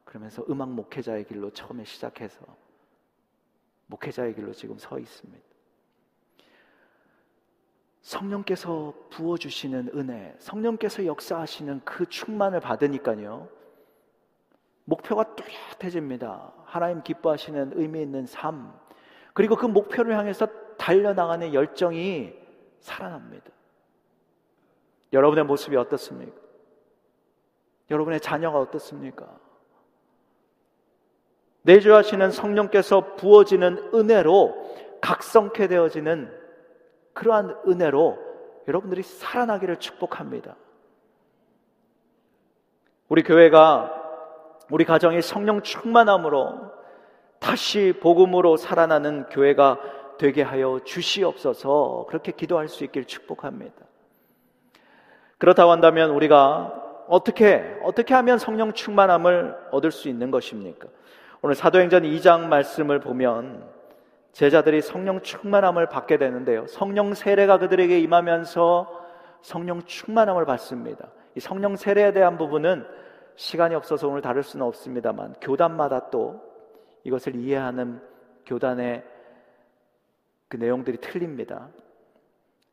그러면서 0.05 0.43
음악 0.49 0.69
목회자의 0.71 1.25
길로 1.25 1.51
처음에 1.51 1.83
시작해서 1.85 2.45
목회자의 3.87 4.35
길로 4.35 4.53
지금 4.53 4.77
서 4.77 4.99
있습니다. 4.99 5.50
성령께서 8.01 8.93
부어주시는 9.09 9.91
은혜, 9.95 10.35
성령께서 10.39 11.05
역사하시는 11.05 11.81
그 11.85 12.07
충만을 12.07 12.59
받으니까요. 12.59 13.47
목표가 14.85 15.35
뚜렷해집니다. 15.35 16.53
하나님 16.65 17.03
기뻐하시는 17.03 17.73
의미 17.75 18.01
있는 18.01 18.25
삶. 18.25 18.73
그리고 19.33 19.55
그 19.55 19.67
목표를 19.67 20.17
향해서 20.17 20.47
달려나가는 20.77 21.53
열정이 21.53 22.33
살아납니다. 22.79 23.51
여러분의 25.13 25.45
모습이 25.45 25.75
어떻습니까? 25.75 26.35
여러분의 27.89 28.19
자녀가 28.19 28.59
어떻습니까? 28.59 29.27
내주하시는 31.63 32.31
성령께서 32.31 33.15
부어지는 33.15 33.91
은혜로 33.93 34.99
각성케 35.01 35.67
되어지는 35.67 36.40
그러한 37.13 37.55
은혜로 37.67 38.17
여러분들이 38.67 39.03
살아나기를 39.03 39.77
축복합니다. 39.77 40.55
우리 43.09 43.23
교회가 43.23 44.01
우리 44.69 44.85
가정이 44.85 45.21
성령 45.21 45.61
충만함으로 45.61 46.71
다시 47.39 47.93
복음으로 48.01 48.55
살아나는 48.55 49.27
교회가 49.29 49.79
되게 50.17 50.43
하여 50.43 50.79
주시옵소서 50.85 52.05
그렇게 52.07 52.31
기도할 52.31 52.67
수 52.67 52.83
있길 52.83 53.05
축복합니다. 53.05 53.75
그렇다고 55.39 55.71
한다면 55.71 56.11
우리가 56.11 57.05
어떻게 57.09 57.75
어떻게 57.83 58.13
하면 58.13 58.37
성령 58.37 58.71
충만함을 58.73 59.57
얻을 59.71 59.91
수 59.91 60.07
있는 60.07 60.31
것입니까? 60.31 60.87
오늘 61.41 61.55
사도행전 61.55 62.03
2장 62.03 62.47
말씀을 62.47 62.99
보면 62.99 63.67
제자들이 64.31 64.81
성령 64.81 65.21
충만함을 65.21 65.87
받게 65.89 66.17
되는데요. 66.17 66.65
성령 66.67 67.13
세례가 67.13 67.57
그들에게 67.59 67.99
임하면서 67.99 69.01
성령 69.41 69.81
충만함을 69.83 70.45
받습니다. 70.45 71.09
이 71.35 71.39
성령 71.39 71.75
세례에 71.75 72.13
대한 72.13 72.37
부분은 72.37 72.85
시간이 73.35 73.75
없어서 73.75 74.07
오늘 74.07 74.21
다룰 74.21 74.43
수는 74.43 74.65
없습니다만 74.65 75.35
교단마다 75.41 76.09
또 76.09 76.41
이것을 77.03 77.35
이해하는 77.35 78.01
교단의 78.45 79.03
그 80.47 80.57
내용들이 80.57 80.97
틀립니다. 80.97 81.69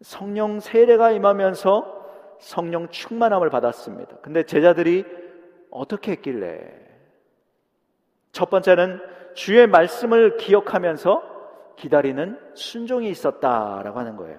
성령 0.00 0.60
세례가 0.60 1.12
임하면서 1.12 1.96
성령 2.38 2.88
충만함을 2.88 3.50
받았습니다. 3.50 4.18
근데 4.18 4.44
제자들이 4.44 5.04
어떻게 5.70 6.12
했길래 6.12 6.88
첫 8.32 8.50
번째는 8.50 9.00
주의 9.34 9.66
말씀을 9.66 10.36
기억하면서 10.36 11.37
기다리는 11.78 12.38
순종이 12.54 13.08
있었다라고 13.10 13.98
하는 13.98 14.16
거예요. 14.16 14.38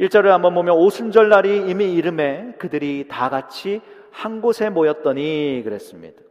1절을 0.00 0.26
한번 0.26 0.54
보면 0.54 0.76
오순절 0.76 1.28
날이 1.28 1.68
이미 1.68 1.92
이름에 1.94 2.54
그들이 2.58 3.06
다 3.08 3.28
같이 3.28 3.80
한 4.12 4.40
곳에 4.40 4.70
모였더니 4.70 5.62
그랬습니다. 5.64 6.22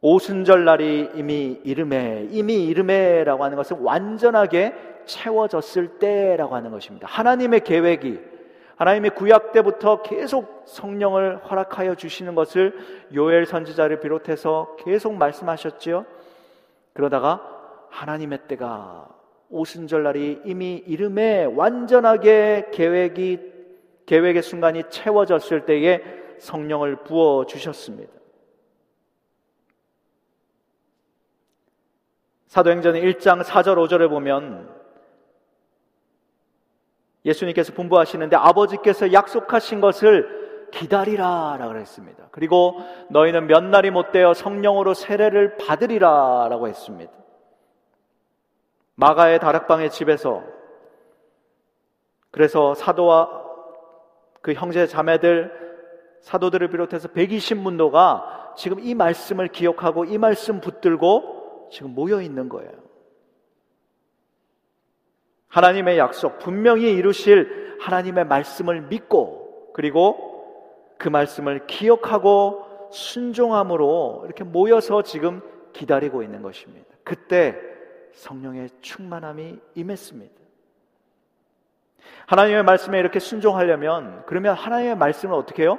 오순절 0.00 0.64
날이 0.64 1.10
이미 1.14 1.60
이름에 1.64 2.28
이미 2.30 2.64
이름에라고 2.66 3.44
하는 3.44 3.56
것은 3.56 3.78
완전하게 3.80 4.74
채워졌을 5.06 5.98
때라고 5.98 6.54
하는 6.54 6.70
것입니다. 6.70 7.08
하나님의 7.08 7.60
계획이 7.60 8.20
하나님의 8.76 9.10
구약 9.10 9.52
때부터 9.52 10.02
계속 10.02 10.64
성령을 10.66 11.38
허락하여 11.38 11.94
주시는 11.94 12.34
것을 12.34 12.76
요엘 13.14 13.46
선지자를 13.46 14.00
비롯해서 14.00 14.76
계속 14.78 15.14
말씀하셨지요. 15.14 16.04
그러다가 16.92 17.55
하나님의 17.96 18.40
때가 18.46 19.08
오순절 19.48 20.02
날이 20.02 20.42
이미 20.44 20.74
이름에 20.86 21.44
완전하게 21.44 22.68
계획이 22.72 23.54
계획의 24.04 24.42
순간이 24.42 24.84
채워졌을 24.90 25.64
때에 25.64 26.02
성령을 26.38 27.04
부어 27.04 27.46
주셨습니다. 27.46 28.12
사도행전 32.48 32.94
1장 32.94 33.42
4절 33.42 33.76
5절에 33.76 34.08
보면 34.08 34.70
예수님께서 37.24 37.72
분부하시는데 37.72 38.36
아버지께서 38.36 39.12
약속하신 39.12 39.80
것을 39.80 40.68
기다리라 40.70 41.56
라고 41.58 41.76
했습니다. 41.76 42.28
그리고 42.30 42.76
너희는 43.10 43.46
몇 43.46 43.64
날이 43.64 43.90
못 43.90 44.12
되어 44.12 44.34
성령으로 44.34 44.94
세례를 44.94 45.56
받으리라 45.56 46.48
라고 46.50 46.68
했습니다. 46.68 47.25
마가의 48.96 49.38
다락방의 49.40 49.90
집에서 49.90 50.42
그래서 52.30 52.74
사도와 52.74 53.44
그 54.42 54.52
형제 54.52 54.86
자매들 54.86 55.66
사도들을 56.20 56.68
비롯해서 56.68 57.08
120문도가 57.08 58.56
지금 58.56 58.80
이 58.80 58.94
말씀을 58.94 59.48
기억하고 59.48 60.04
이 60.04 60.18
말씀 60.18 60.60
붙들고 60.60 61.68
지금 61.70 61.94
모여 61.94 62.20
있는 62.20 62.48
거예요. 62.48 62.70
하나님의 65.48 65.98
약속, 65.98 66.38
분명히 66.38 66.92
이루실 66.92 67.78
하나님의 67.80 68.26
말씀을 68.26 68.82
믿고 68.82 69.72
그리고 69.72 70.26
그 70.98 71.08
말씀을 71.08 71.66
기억하고 71.66 72.90
순종함으로 72.92 74.22
이렇게 74.24 74.44
모여서 74.44 75.02
지금 75.02 75.42
기다리고 75.72 76.22
있는 76.22 76.42
것입니다. 76.42 76.86
그때 77.04 77.75
성령의 78.16 78.70
충만함이 78.80 79.58
임했습니다. 79.74 80.34
하나님의 82.26 82.64
말씀에 82.64 82.98
이렇게 82.98 83.18
순종하려면 83.18 84.24
그러면 84.26 84.54
하나님의 84.54 84.96
말씀을 84.96 85.34
어떻게 85.34 85.62
해요? 85.62 85.78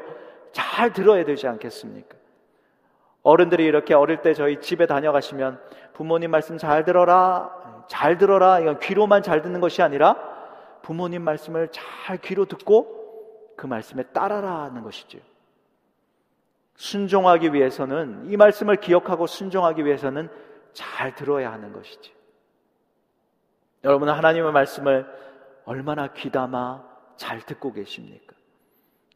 잘 0.52 0.94
들어야 0.94 1.26
되지 1.26 1.48
않겠습니까? 1.48 2.16
어른들이 3.24 3.66
이렇게 3.66 3.94
어릴 3.94 4.22
때 4.22 4.34
저희 4.34 4.62
집에 4.62 4.86
다녀가시면 4.86 5.60
부모님 5.94 6.32
말씀 6.32 6.58
잘 6.58 6.86
들어라, 6.86 7.86
잘 7.88 8.18
들어라, 8.18 8.60
이건 8.60 8.80
귀로만 8.80 9.24
잘 9.24 9.42
듣는 9.42 9.60
것이 9.60 9.82
아니라 9.82 10.16
부모님 10.84 11.24
말씀을 11.24 11.70
잘 11.72 12.18
귀로 12.18 12.46
듣고 12.46 12.96
그 13.58 13.66
말씀에 13.66 14.04
따라라 14.14 14.64
하는 14.64 14.84
것이죠. 14.84 15.20
순종하기 16.76 17.54
위해서는 17.54 18.30
이 18.30 18.38
말씀을 18.38 18.78
기억하고 18.78 19.26
순종하기 19.26 19.84
위해서는 19.84 20.30
잘 20.74 21.16
들어야 21.16 21.52
하는 21.52 21.74
것이죠. 21.74 22.17
여러분은 23.88 24.14
하나님의 24.14 24.52
말씀을 24.52 25.08
얼마나 25.64 26.12
귀담아 26.12 26.84
잘 27.16 27.40
듣고 27.40 27.72
계십니까? 27.72 28.36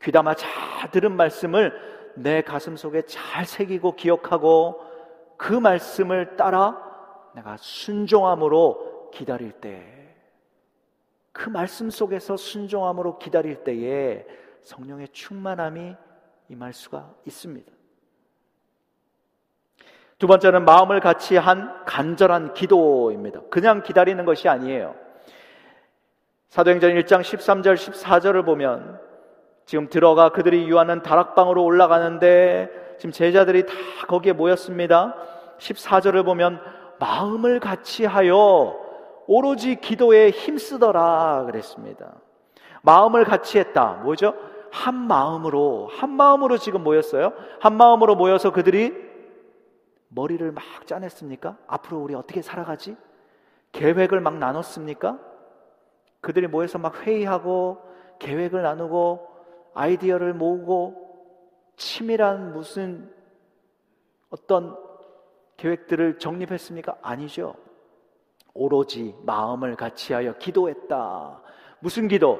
귀담아 0.02 0.36
잘 0.36 0.92
들은 0.92 1.12
말씀을 1.18 2.14
내 2.16 2.42
가슴 2.42 2.78
속에 2.78 3.02
잘 3.02 3.46
새기고 3.46 3.98
기억하고 3.98 4.82
그 5.36 5.52
말씀을 5.52 6.38
따라 6.38 6.82
내가 7.36 7.58
순종함으로 7.58 9.12
기다릴 9.14 9.52
때, 9.52 10.16
그 11.34 11.50
말씀 11.50 11.90
속에서 11.90 12.38
순종함으로 12.38 13.20
기다릴 13.20 13.66
때에 13.66 14.26
성령의 14.62 15.10
충만함이 15.10 15.96
임할 16.48 16.72
수가 16.72 17.14
있습니다. 17.26 17.70
두 20.22 20.28
번째는 20.28 20.66
마음을 20.66 21.00
같이 21.00 21.36
한 21.36 21.84
간절한 21.86 22.54
기도입니다. 22.54 23.40
그냥 23.50 23.82
기다리는 23.82 24.24
것이 24.24 24.48
아니에요. 24.48 24.94
사도행전 26.50 26.92
1장 26.92 27.22
13절 27.22 27.74
14절을 27.74 28.46
보면 28.46 29.00
지금 29.66 29.90
들어가 29.90 30.30
그들이 30.30 30.68
유하는 30.70 31.02
다락방으로 31.02 31.64
올라가는데 31.64 32.70
지금 33.00 33.12
제자들이 33.12 33.66
다 33.66 33.74
거기에 34.08 34.34
모였습니다. 34.34 35.16
14절을 35.58 36.24
보면 36.24 36.62
마음을 37.00 37.60
같이 37.60 38.06
하여 38.06 38.78
오로지 39.26 39.78
기도에 39.78 40.30
힘쓰더라 40.30 41.46
그랬습니다. 41.48 42.12
마음을 42.84 43.24
같이 43.24 43.58
했다. 43.58 44.02
뭐죠? 44.04 44.36
한 44.70 44.94
마음으로, 44.94 45.90
한 45.92 46.12
마음으로 46.12 46.60
지금 46.60 46.84
모였어요. 46.84 47.34
한 47.60 47.76
마음으로 47.76 48.14
모여서 48.14 48.52
그들이 48.52 49.11
머리를 50.14 50.52
막 50.52 50.64
짜냈습니까? 50.86 51.58
앞으로 51.68 52.00
우리 52.00 52.14
어떻게 52.16 52.42
살아가지? 52.42 52.98
계획을 53.72 54.20
막 54.20 54.38
나눴습니까? 54.38 55.20
그들이 56.20 56.48
모여서 56.48 56.78
막 56.78 57.06
회의하고 57.06 57.82
계획을 58.20 58.62
나누고 58.62 59.28
아이디어를 59.74 60.34
모으고 60.34 61.74
치밀한 61.78 62.54
무슨 62.54 63.12
어떤 64.30 64.78
계획들을 65.58 66.20
정립했습니까? 66.20 66.98
아니죠. 67.02 67.56
오로지 68.54 69.16
마음을 69.24 69.76
같이하여 69.76 70.38
기도했다. 70.38 71.42
무슨 71.80 72.08
기도? 72.10 72.40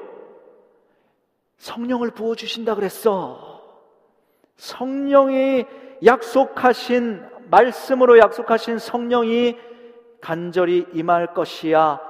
성령을 1.56 2.10
부어주신다 2.10 2.74
그랬어. 2.74 3.62
성령이 4.56 5.64
약속하신 6.04 7.31
말씀으로 7.52 8.18
약속하신 8.18 8.78
성령이 8.78 9.58
간절히 10.22 10.86
임할 10.94 11.34
것이야. 11.34 12.00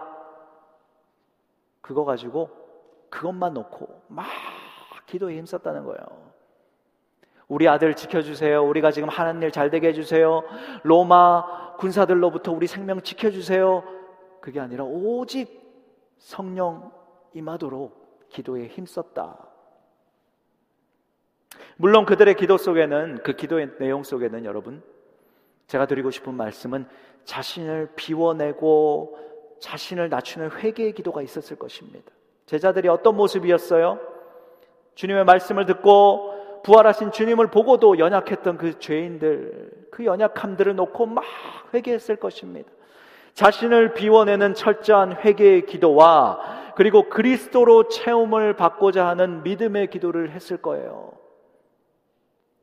그거 1.80 2.05
가지고 2.05 2.51
그것만 3.11 3.55
놓고 3.55 4.03
막 4.07 4.26
기도에 5.07 5.36
힘썼다는 5.38 5.84
거예요. 5.84 6.32
우리 7.49 7.68
아들 7.68 7.95
지켜주세요. 7.95 8.64
우리가 8.64 8.93
지금 8.93 9.09
하는 9.09 9.43
일 9.43 9.51
잘 9.51 9.68
되게 9.68 9.88
해주세요. 9.88 10.43
로마 10.84 11.76
군사들로부터 11.76 12.53
우리 12.53 12.66
생명 12.66 13.01
지켜주세요. 13.03 13.82
그게 14.40 14.61
아니라 14.61 14.84
오직 14.84 15.61
성령 16.18 16.93
임하도록 17.34 18.28
기도에 18.28 18.68
힘썼다. 18.68 19.36
물론 21.76 22.07
그들의 22.07 22.36
기도 22.36 22.57
속에는 22.57 23.22
그 23.24 23.32
기도의 23.32 23.76
내용 23.78 24.05
속에는 24.05 24.45
여러분 24.45 24.82
제가 25.72 25.86
드리고 25.86 26.10
싶은 26.10 26.34
말씀은 26.34 26.84
자신을 27.24 27.92
비워내고 27.96 29.16
자신을 29.58 30.10
낮추는 30.10 30.50
회개의 30.50 30.92
기도가 30.92 31.22
있었을 31.22 31.56
것입니다. 31.58 32.12
제자들이 32.44 32.88
어떤 32.88 33.16
모습이었어요? 33.16 33.98
주님의 34.96 35.24
말씀을 35.24 35.64
듣고 35.64 36.60
부활하신 36.62 37.12
주님을 37.12 37.46
보고도 37.46 37.98
연약했던 37.98 38.58
그 38.58 38.78
죄인들, 38.80 39.86
그 39.90 40.04
연약함들을 40.04 40.76
놓고 40.76 41.06
막 41.06 41.24
회개했을 41.72 42.16
것입니다. 42.16 42.70
자신을 43.32 43.94
비워내는 43.94 44.52
철저한 44.52 45.20
회개의 45.24 45.64
기도와 45.64 46.74
그리고 46.76 47.08
그리스도로 47.08 47.88
체험을 47.88 48.56
받고자 48.56 49.06
하는 49.06 49.42
믿음의 49.42 49.88
기도를 49.88 50.32
했을 50.32 50.58
거예요. 50.58 51.12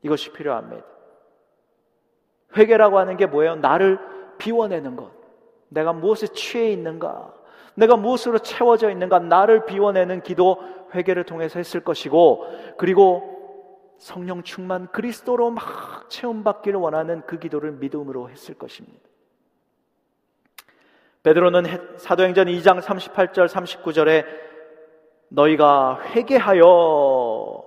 이것이 0.02 0.30
필요합니다. 0.30 0.99
회개라고 2.56 2.98
하는 2.98 3.16
게 3.16 3.26
뭐예요? 3.26 3.56
나를 3.56 3.98
비워내는 4.38 4.96
것. 4.96 5.10
내가 5.68 5.92
무엇에 5.92 6.28
취해 6.28 6.70
있는가? 6.72 7.32
내가 7.74 7.96
무엇으로 7.96 8.38
채워져 8.40 8.90
있는가? 8.90 9.20
나를 9.20 9.66
비워내는 9.66 10.22
기도 10.22 10.58
회개를 10.94 11.24
통해서 11.24 11.58
했을 11.58 11.80
것이고, 11.80 12.46
그리고 12.76 13.40
성령 13.98 14.42
충만 14.42 14.88
그리스도로 14.88 15.50
막 15.50 16.08
체험받기를 16.08 16.80
원하는 16.80 17.22
그 17.26 17.38
기도를 17.38 17.72
믿음으로 17.72 18.30
했을 18.30 18.54
것입니다. 18.54 18.98
베드로는 21.22 21.98
사도행전 21.98 22.46
2장 22.46 22.80
38절 22.80 23.46
39절에 23.46 24.24
너희가 25.28 26.00
회개하여 26.14 27.64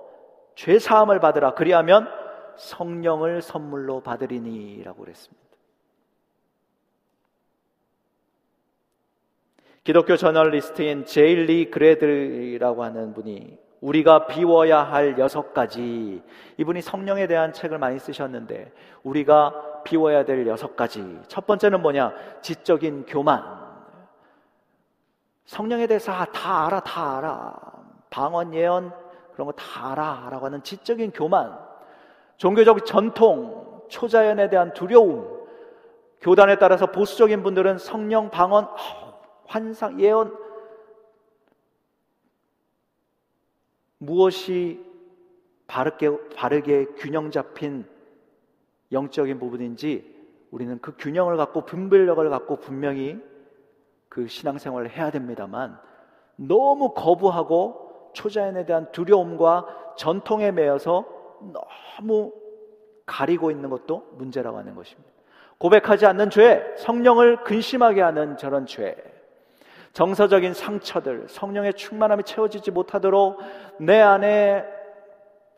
죄 0.56 0.78
사함을 0.78 1.20
받으라 1.20 1.54
그리하면 1.54 2.08
성령을 2.56 3.42
선물로 3.42 4.00
받으리니라고 4.00 5.02
그랬습니다. 5.02 5.44
기독교 9.82 10.16
저널리스트인 10.16 11.04
제일리 11.04 11.70
그레드라고 11.70 12.84
하는 12.84 13.12
분이 13.12 13.58
우리가 13.82 14.26
비워야 14.26 14.82
할 14.82 15.18
여섯 15.18 15.52
가지 15.52 16.22
이분이 16.56 16.80
성령에 16.80 17.26
대한 17.26 17.52
책을 17.52 17.76
많이 17.78 17.98
쓰셨는데 17.98 18.72
우리가 19.02 19.82
비워야 19.84 20.24
될 20.24 20.46
여섯 20.46 20.74
가지. 20.74 21.20
첫 21.28 21.46
번째는 21.46 21.82
뭐냐? 21.82 22.14
지적인 22.40 23.04
교만. 23.06 23.44
성령에 25.44 25.86
대해서 25.86 26.12
아, 26.12 26.24
다 26.24 26.66
알아 26.66 26.80
다 26.80 27.18
알아. 27.18 27.54
방언 28.08 28.54
예언 28.54 28.90
그런 29.34 29.46
거 29.46 29.52
다 29.52 29.92
알아라고 29.92 30.46
하는 30.46 30.62
지적인 30.62 31.10
교만 31.10 31.58
종교적 32.36 32.84
전통, 32.84 33.82
초자연에 33.88 34.48
대한 34.48 34.72
두려움, 34.72 35.44
교단에 36.20 36.56
따라서 36.58 36.90
보수적인 36.90 37.42
분들은 37.42 37.78
성령 37.78 38.30
방언, 38.30 38.66
환상, 39.46 40.00
예언, 40.00 40.36
무엇이 43.98 44.84
바르게, 45.66 46.28
바르게 46.34 46.86
균형 46.96 47.30
잡힌 47.30 47.86
영적인 48.92 49.38
부분인지 49.38 50.14
우리는 50.50 50.78
그 50.80 50.96
균형을 50.96 51.36
갖고 51.36 51.64
분별력을 51.64 52.28
갖고 52.30 52.56
분명히 52.56 53.20
그 54.08 54.28
신앙생활을 54.28 54.90
해야 54.90 55.10
됩니다만 55.10 55.78
너무 56.36 56.94
거부하고 56.94 58.10
초자연에 58.12 58.64
대한 58.64 58.90
두려움과 58.92 59.94
전통에 59.96 60.52
매여서 60.52 61.13
너무 61.52 62.32
가리고 63.06 63.50
있는 63.50 63.70
것도 63.70 64.08
문제라고 64.12 64.58
하는 64.58 64.74
것입니다. 64.74 65.10
고백하지 65.58 66.06
않는 66.06 66.30
죄, 66.30 66.74
성령을 66.76 67.44
근심하게 67.44 68.00
하는 68.00 68.36
저런 68.36 68.66
죄, 68.66 68.96
정서적인 69.92 70.54
상처들, 70.54 71.28
성령의 71.28 71.74
충만함이 71.74 72.24
채워지지 72.24 72.72
못하도록 72.72 73.38
내 73.78 74.00
안에 74.00 74.64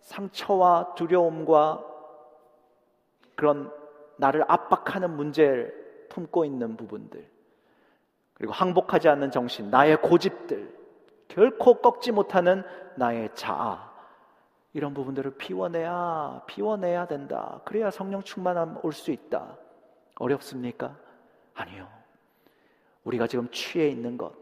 상처와 0.00 0.94
두려움과 0.94 1.84
그런 3.34 3.72
나를 4.16 4.44
압박하는 4.46 5.10
문제를 5.16 6.06
품고 6.10 6.44
있는 6.44 6.76
부분들, 6.76 7.26
그리고 8.34 8.52
항복하지 8.52 9.08
않는 9.08 9.30
정신, 9.30 9.70
나의 9.70 10.00
고집들, 10.02 10.74
결코 11.28 11.80
꺾지 11.80 12.12
못하는 12.12 12.62
나의 12.96 13.30
자아, 13.34 13.95
이런 14.76 14.92
부분들을 14.92 15.36
비워내야, 15.38 16.42
비워내야 16.46 17.06
된다. 17.06 17.62
그래야 17.64 17.90
성령 17.90 18.22
충만함 18.22 18.80
올 18.82 18.92
수 18.92 19.10
있다. 19.10 19.56
어렵습니까? 20.16 20.94
아니요. 21.54 21.88
우리가 23.04 23.26
지금 23.26 23.48
취해 23.50 23.88
있는 23.88 24.18
것, 24.18 24.34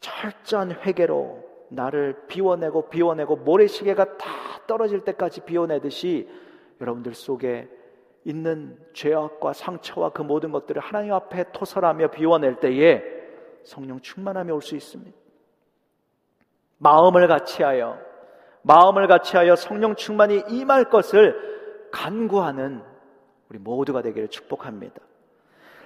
철저한 0.00 0.72
회개로 0.80 1.44
나를 1.68 2.26
비워내고 2.26 2.88
비워내고 2.88 3.36
모래시계가 3.36 4.16
다 4.16 4.26
떨어질 4.66 5.04
때까지 5.04 5.42
비워내듯이 5.42 6.28
여러분들 6.80 7.14
속에 7.14 7.68
있는 8.24 8.76
죄악과 8.94 9.52
상처와 9.52 10.10
그 10.10 10.22
모든 10.22 10.50
것들을 10.50 10.82
하나님 10.82 11.12
앞에 11.12 11.52
토설하며 11.52 12.08
비워낼 12.08 12.58
때에 12.58 13.00
성령 13.62 14.00
충만함이 14.00 14.50
올 14.50 14.60
수 14.60 14.74
있습니다. 14.74 15.16
마음을 16.78 17.28
같이하여 17.28 18.13
마음을 18.64 19.06
같이하여 19.06 19.56
성령 19.56 19.94
충만이 19.94 20.44
임할 20.48 20.84
것을 20.90 21.88
간구하는 21.92 22.82
우리 23.48 23.58
모두가 23.58 24.02
되기를 24.02 24.28
축복합니다. 24.28 25.00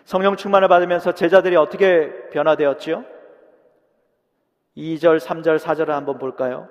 성령 0.04 0.36
충만을 0.36 0.68
받으면서 0.68 1.12
제자들이 1.12 1.56
어떻게 1.56 2.28
변화되었지요? 2.30 3.04
2절, 4.76 5.18
3절, 5.18 5.58
4절을 5.58 5.88
한번 5.88 6.18
볼까요? 6.18 6.68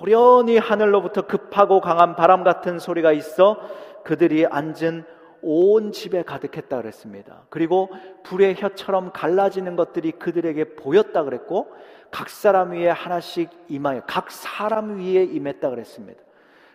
호련히 0.00 0.56
하늘로부터 0.56 1.22
급하고 1.22 1.80
강한 1.80 2.16
바람 2.16 2.42
같은 2.42 2.78
소리가 2.78 3.12
있어 3.12 3.60
그들이 4.02 4.46
앉은 4.46 5.04
온 5.42 5.92
집에 5.92 6.22
가득했다 6.22 6.78
그랬습니다. 6.78 7.44
그리고 7.50 7.90
불의 8.24 8.56
혀처럼 8.58 9.12
갈라지는 9.12 9.76
것들이 9.76 10.12
그들에게 10.12 10.74
보였다 10.74 11.22
그랬고 11.22 11.68
각 12.10 12.28
사람 12.30 12.72
위에 12.72 12.88
하나씩 12.88 13.50
임하여 13.68 14.02
각 14.06 14.30
사람 14.30 14.98
위에 14.98 15.24
임했다 15.24 15.70
그랬습니다. 15.70 16.20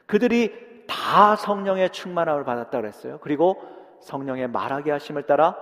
그들이 0.06 0.86
다 0.88 1.36
성령의 1.36 1.92
충만함을 1.92 2.44
받았다 2.44 2.80
그랬어요. 2.80 3.20
그리고 3.22 3.62
성령의 4.02 4.50
말하게 4.50 4.92
하심을 4.92 5.24
따라 5.24 5.58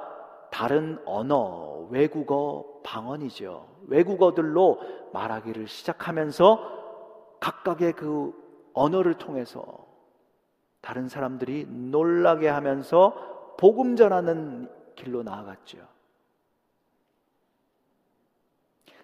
다른 0.51 0.99
언어, 1.05 1.87
외국어, 1.89 2.65
방언이죠. 2.83 3.67
외국어들로 3.87 4.81
말하기를 5.13 5.67
시작하면서 5.67 7.37
각각의 7.39 7.93
그 7.93 8.33
언어를 8.73 9.15
통해서 9.15 9.85
다른 10.81 11.07
사람들이 11.07 11.67
놀라게 11.69 12.47
하면서 12.49 13.55
복음 13.57 13.95
전하는 13.95 14.69
길로 14.95 15.23
나아갔죠. 15.23 15.77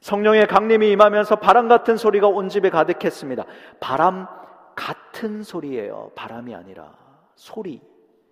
성령의 0.07 0.47
강림이 0.47 0.89
임하면서 0.91 1.35
바람 1.35 1.67
같은 1.67 1.97
소리가 1.97 2.27
온 2.27 2.47
집에 2.47 2.69
가득했습니다. 2.69 3.43
바람 3.81 4.25
같은 4.73 5.43
소리예요. 5.43 6.11
바람이 6.15 6.55
아니라 6.55 6.93
소리. 7.35 7.81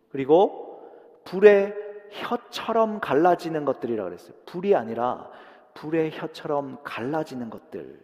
그리고 0.10 0.90
불의 1.26 1.76
혀처럼 2.12 3.02
갈라지는 3.02 3.66
것들이라 3.66 4.06
그랬어요. 4.06 4.38
불이 4.46 4.74
아니라 4.74 5.30
불의 5.74 6.12
혀처럼 6.18 6.78
갈라지는 6.86 7.50
것들. 7.50 8.00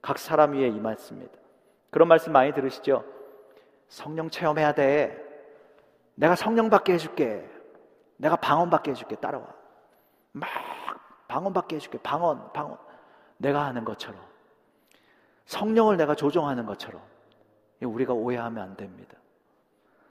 각 0.00 0.18
사람 0.18 0.54
위에 0.54 0.68
임했습니다. 0.68 1.30
그런 1.90 2.08
말씀 2.08 2.32
많이 2.32 2.54
들으시죠? 2.54 3.04
성령 3.88 4.30
체험해야 4.30 4.72
돼. 4.72 5.22
내가 6.14 6.36
성령 6.36 6.70
받게 6.70 6.94
해줄게. 6.94 7.46
내가 8.16 8.36
방언 8.36 8.70
받게 8.70 8.92
해줄게. 8.92 9.16
따라와. 9.16 9.44
막 10.32 10.48
방언 11.28 11.52
받게 11.52 11.76
해줄게. 11.76 11.98
방언, 11.98 12.54
방언. 12.54 12.78
내가 13.40 13.64
하는 13.64 13.84
것처럼. 13.84 14.20
성령을 15.46 15.96
내가 15.96 16.14
조종하는 16.14 16.66
것처럼. 16.66 17.00
우리가 17.82 18.12
오해하면 18.12 18.62
안 18.62 18.76
됩니다. 18.76 19.16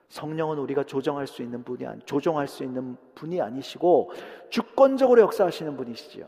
성령은 0.09 0.57
우리가 0.57 0.83
조정할 0.83 1.27
수 1.27 1.43
있는 1.43 1.63
분이 1.63 1.85
아니, 1.85 2.01
조종할 2.01 2.47
수 2.47 2.63
있는 2.63 2.97
분이 3.13 3.39
아니시고 3.39 4.11
주권적으로 4.49 5.21
역사하시는 5.21 5.77
분이시지요. 5.77 6.25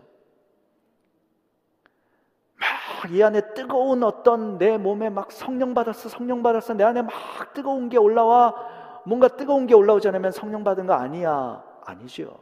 막 2.58 3.10
이 3.10 3.24
안에 3.24 3.54
뜨거운 3.56 4.04
어떤 4.04 4.60
내 4.60 4.78
몸에 4.78 5.10
막 5.10 5.32
성령 5.32 5.74
받았어, 5.74 6.10
성령 6.10 6.44
받았어, 6.44 6.76
내 6.76 6.84
안에 6.84 7.02
막 7.02 7.12
뜨거운 7.54 7.90
게 7.90 7.98
올라와 7.98 8.54
뭔가 9.06 9.28
뜨거운 9.28 9.66
게 9.66 9.74
올라오지 9.74 10.08
않으면 10.10 10.32
성령 10.32 10.64
받은 10.64 10.86
거 10.86 10.94
아니야. 10.94 11.64
아니죠. 11.84 12.40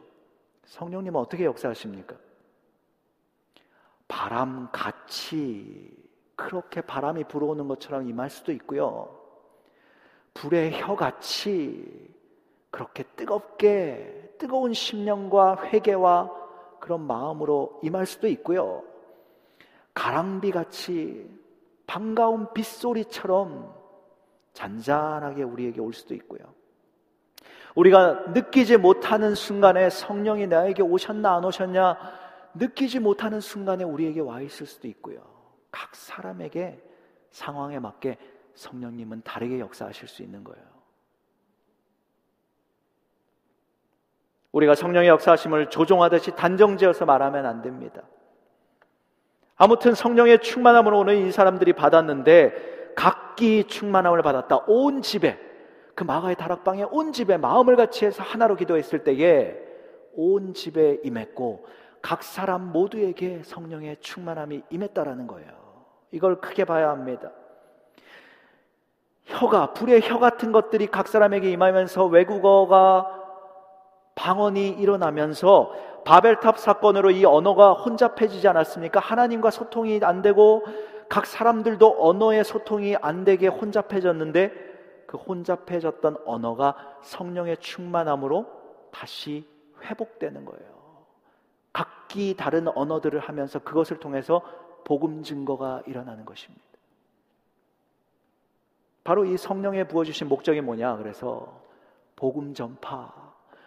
성령님은 0.66 1.18
어떻게 1.18 1.46
역사하십니까? 1.46 2.14
바람 4.10 4.68
같이 4.72 5.96
그렇게 6.34 6.80
바람이 6.80 7.24
불어오는 7.24 7.68
것처럼 7.68 8.08
임할 8.08 8.28
수도 8.28 8.50
있고요. 8.50 9.16
불의 10.34 10.80
혀같이 10.80 12.12
그렇게 12.70 13.04
뜨겁게 13.14 14.34
뜨거운 14.36 14.74
심령과 14.74 15.66
회개와 15.66 16.28
그런 16.80 17.06
마음으로 17.06 17.78
임할 17.84 18.04
수도 18.04 18.26
있고요. 18.26 18.82
가랑비 19.94 20.50
같이 20.50 21.30
반가운 21.86 22.52
빗소리처럼 22.52 23.72
잔잔하게 24.54 25.44
우리에게 25.44 25.80
올 25.80 25.92
수도 25.92 26.14
있고요. 26.14 26.40
우리가 27.76 28.30
느끼지 28.32 28.76
못하는 28.76 29.36
순간에 29.36 29.88
성령이 29.88 30.48
나에게 30.48 30.82
오셨나 30.82 31.36
안 31.36 31.44
오셨냐 31.44 32.19
느끼지 32.54 33.00
못하는 33.00 33.40
순간에 33.40 33.84
우리에게 33.84 34.20
와 34.20 34.40
있을 34.40 34.66
수도 34.66 34.88
있고요. 34.88 35.20
각 35.70 35.94
사람에게 35.94 36.82
상황에 37.30 37.78
맞게 37.78 38.18
성령님은 38.54 39.22
다르게 39.22 39.60
역사하실 39.60 40.08
수 40.08 40.22
있는 40.22 40.44
거예요. 40.44 40.64
우리가 44.52 44.74
성령의 44.74 45.08
역사하심을 45.08 45.70
조종하듯이 45.70 46.34
단정지어서 46.34 47.04
말하면 47.04 47.46
안 47.46 47.62
됩니다. 47.62 48.02
아무튼 49.56 49.94
성령의 49.94 50.40
충만함으로 50.40 50.98
오는 50.98 51.26
이 51.26 51.30
사람들이 51.30 51.74
받았는데 51.74 52.94
각기 52.96 53.64
충만함을 53.64 54.22
받았다. 54.22 54.64
온 54.66 55.02
집에 55.02 55.38
그 55.94 56.02
마가의 56.02 56.36
다락방에 56.36 56.84
온 56.90 57.12
집에 57.12 57.36
마음을 57.36 57.76
같이 57.76 58.06
해서 58.06 58.22
하나로 58.22 58.56
기도했을 58.56 59.04
때에 59.04 59.56
온 60.14 60.54
집에 60.54 60.98
임했고 61.04 61.66
각 62.02 62.22
사람 62.22 62.72
모두에게 62.72 63.42
성령의 63.44 63.98
충만함이 64.00 64.62
임했다라는 64.70 65.26
거예요. 65.26 65.48
이걸 66.12 66.40
크게 66.40 66.64
봐야 66.64 66.90
합니다. 66.90 67.30
혀가 69.26 69.74
불의 69.74 70.00
혀 70.02 70.18
같은 70.18 70.50
것들이 70.50 70.86
각 70.88 71.08
사람에게 71.08 71.50
임하면서 71.50 72.06
외국어가 72.06 73.06
방언이 74.14 74.70
일어나면서 74.70 75.72
바벨탑 76.04 76.58
사건으로 76.58 77.10
이 77.10 77.24
언어가 77.24 77.72
혼잡해지지 77.72 78.48
않았습니까? 78.48 79.00
하나님과 79.00 79.50
소통이 79.50 80.00
안 80.02 80.22
되고 80.22 80.64
각 81.08 81.26
사람들도 81.26 81.96
언어의 81.98 82.44
소통이 82.44 82.96
안 83.00 83.24
되게 83.24 83.46
혼잡해졌는데 83.46 84.70
그 85.06 85.16
혼잡해졌던 85.16 86.18
언어가 86.24 86.74
성령의 87.02 87.58
충만함으로 87.58 88.46
다시 88.92 89.46
회복되는 89.82 90.44
거예요. 90.44 90.79
각기 91.72 92.34
다른 92.36 92.68
언어들을 92.68 93.20
하면서 93.20 93.58
그것을 93.58 93.98
통해서 93.98 94.42
복음 94.84 95.22
증거가 95.22 95.82
일어나는 95.86 96.24
것입니다. 96.24 96.64
바로 99.04 99.24
이 99.24 99.36
성령에 99.36 99.84
부어주신 99.84 100.28
목적이 100.28 100.60
뭐냐? 100.60 100.96
그래서 100.96 101.60
복음 102.16 102.54
전파, 102.54 103.12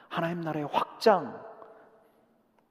하나님 0.09 0.41
나라의 0.41 0.67
확장, 0.71 1.41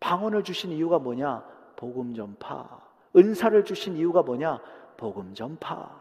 방언을 0.00 0.44
주신 0.44 0.70
이유가 0.70 0.98
뭐냐? 0.98 1.44
복음 1.76 2.14
전파. 2.14 2.80
은사를 3.16 3.64
주신 3.64 3.96
이유가 3.96 4.22
뭐냐? 4.22 4.60
복음 4.96 5.34
전파. 5.34 6.00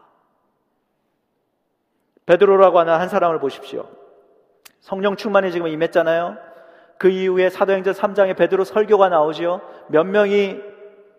베드로라고 2.26 2.78
하는 2.78 2.94
한 2.94 3.08
사람을 3.08 3.40
보십시오. 3.40 3.88
성령 4.80 5.16
충만이 5.16 5.52
지금 5.52 5.68
임했잖아요. 5.68 6.51
그 7.02 7.08
이후에 7.08 7.50
사도행전 7.50 7.94
3장에 7.94 8.36
베드로 8.36 8.62
설교가 8.62 9.08
나오지요. 9.08 9.60
몇 9.88 10.04
명이 10.04 10.56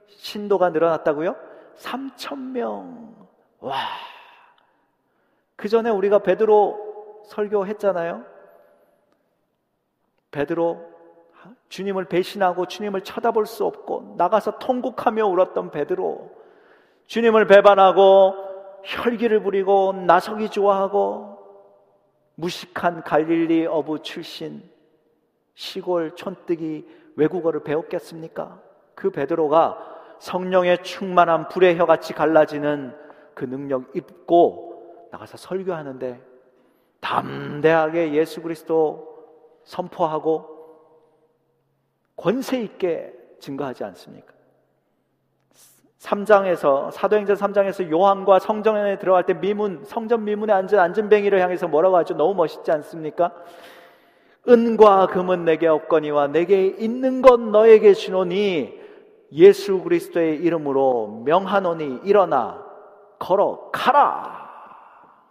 신도가 0.07 0.69
늘어났다고요? 0.69 1.36
3천 1.75 2.38
명. 2.38 3.13
와. 3.59 3.75
그 5.57 5.67
전에 5.67 5.89
우리가 5.89 6.19
베드로 6.19 7.23
설교했잖아요. 7.25 8.23
베드로 10.31 10.89
주님을 11.67 12.05
배신하고 12.05 12.67
주님을 12.67 13.01
쳐다볼 13.01 13.45
수 13.45 13.65
없고 13.65 14.15
나가서 14.17 14.59
통곡하며 14.59 15.25
울었던 15.25 15.71
베드로 15.71 16.31
주님을 17.07 17.45
배반하고 17.47 18.36
혈기를 18.86 19.43
부리고 19.43 19.91
나서기 19.91 20.47
좋아하고 20.47 21.39
무식한 22.36 23.03
갈릴리 23.03 23.65
어부 23.65 24.01
출신 24.01 24.71
시골 25.55 26.15
촌뜨기 26.15 26.87
외국어를 27.15 27.63
배웠겠습니까? 27.63 28.61
그 28.95 29.11
베드로가 29.11 29.93
성령의 30.19 30.83
충만한 30.83 31.47
불의 31.49 31.77
혀같이 31.77 32.13
갈라지는 32.13 32.95
그 33.33 33.45
능력 33.45 33.95
입고 33.95 35.07
나가서 35.11 35.37
설교하는데 35.37 36.21
담대하게 36.99 38.13
예수 38.13 38.41
그리스도 38.41 39.13
선포하고 39.63 40.53
권세 42.15 42.61
있게 42.61 43.13
증거하지 43.39 43.83
않습니까? 43.83 44.33
3장에서 45.99 46.91
사도행전 46.91 47.35
3장에서 47.35 47.89
요한과 47.89 48.39
성전에 48.39 48.99
들어갈 48.99 49.25
때 49.25 49.33
미문 49.33 49.83
성전 49.85 50.25
미문에 50.25 50.51
앉은 50.51 50.77
안전뱅이를 50.77 51.39
향해서 51.41 51.67
뭐라고 51.67 51.97
하죠? 51.97 52.13
너무 52.15 52.33
멋있지 52.33 52.71
않습니까? 52.71 53.33
은과 54.47 55.07
금은 55.07 55.45
내게 55.45 55.67
없거니와 55.67 56.27
내게 56.27 56.67
있는 56.67 57.21
것 57.21 57.39
너에게 57.39 57.93
주노니 57.93 58.81
예수 59.31 59.81
그리스도의 59.81 60.37
이름으로 60.37 61.23
명하노니 61.25 62.01
일어나 62.03 62.63
걸어 63.19 63.69
가라. 63.71 64.43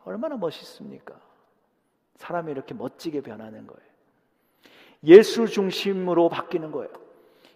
얼마나 0.05 0.37
멋있습니까? 0.37 1.15
사람이 2.17 2.51
이렇게 2.51 2.75
멋지게 2.75 3.21
변하는 3.21 3.67
거예요. 3.67 3.93
예수 5.05 5.47
중심으로 5.47 6.29
바뀌는 6.29 6.73
거예요. 6.73 6.89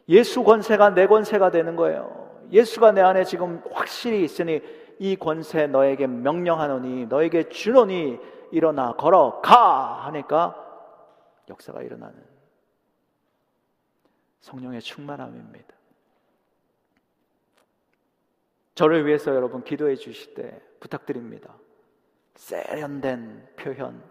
예수 0.09 0.45
권세가 0.45 0.91
내 0.91 1.07
권세가 1.07 1.51
되는 1.51 1.75
거예요. 1.75 2.31
예수가 2.53 2.93
내 2.93 3.01
안에 3.01 3.25
지금 3.25 3.63
확실히 3.73 4.23
있으니 4.23 4.61
이 4.99 5.17
권세 5.17 5.67
너에게 5.67 6.07
명령하노니 6.07 7.07
너에게 7.07 7.49
주노니 7.49 8.19
일어나 8.53 8.93
걸어 8.93 9.41
가 9.41 10.05
하니까 10.07 10.66
역사가 11.49 11.83
일어나는 11.83 12.23
성령의 14.41 14.81
충만함입니다. 14.81 15.75
저를 18.75 19.07
위해서 19.07 19.35
여러분 19.35 19.65
기도해 19.65 19.97
주실 19.97 20.35
때 20.35 20.61
부탁드립니다. 20.81 21.55
세련된 22.35 23.49
표현, 23.57 24.03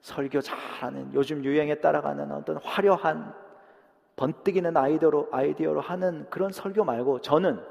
설교 0.00 0.40
잘하는 0.40 1.12
요즘 1.14 1.44
유행에 1.44 1.80
따라가는 1.80 2.30
어떤 2.32 2.56
화려한 2.58 3.34
번뜩이는 4.16 4.76
아이디어로, 4.76 5.28
아이디어로 5.32 5.80
하는 5.80 6.28
그런 6.30 6.52
설교 6.52 6.84
말고 6.84 7.20
저는 7.20 7.62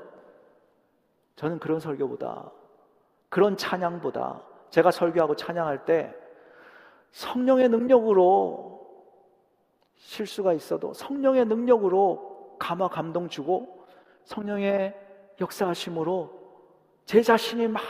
저는 1.35 1.59
그런 1.59 1.79
설교보다 1.79 2.51
그런 3.29 3.55
찬양보다 3.55 4.41
제가 4.69 4.91
설교하고 4.91 5.35
찬양할 5.35 5.85
때 5.85 6.13
성령의 7.11 7.69
능력으로 7.69 8.76
실수가 9.97 10.53
있어도 10.53 10.93
성령의 10.93 11.45
능력으로 11.45 12.55
감화 12.59 12.87
감동 12.87 13.27
주고 13.29 13.85
성령의 14.23 14.95
역사하심으로 15.39 16.37
제 17.05 17.21
자신이 17.21 17.67
막 17.67 17.81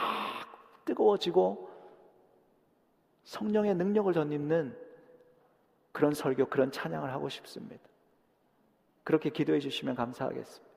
뜨거워지고 0.85 1.69
성령의 3.23 3.75
능력을 3.75 4.13
덧입는 4.13 4.77
그런 5.91 6.13
설교, 6.13 6.45
그런 6.45 6.71
찬양을 6.71 7.11
하고 7.11 7.27
싶습니다. 7.27 7.83
그렇게 9.03 9.29
기도해 9.29 9.59
주시면 9.59 9.95
감사하겠습니다. 9.95 10.67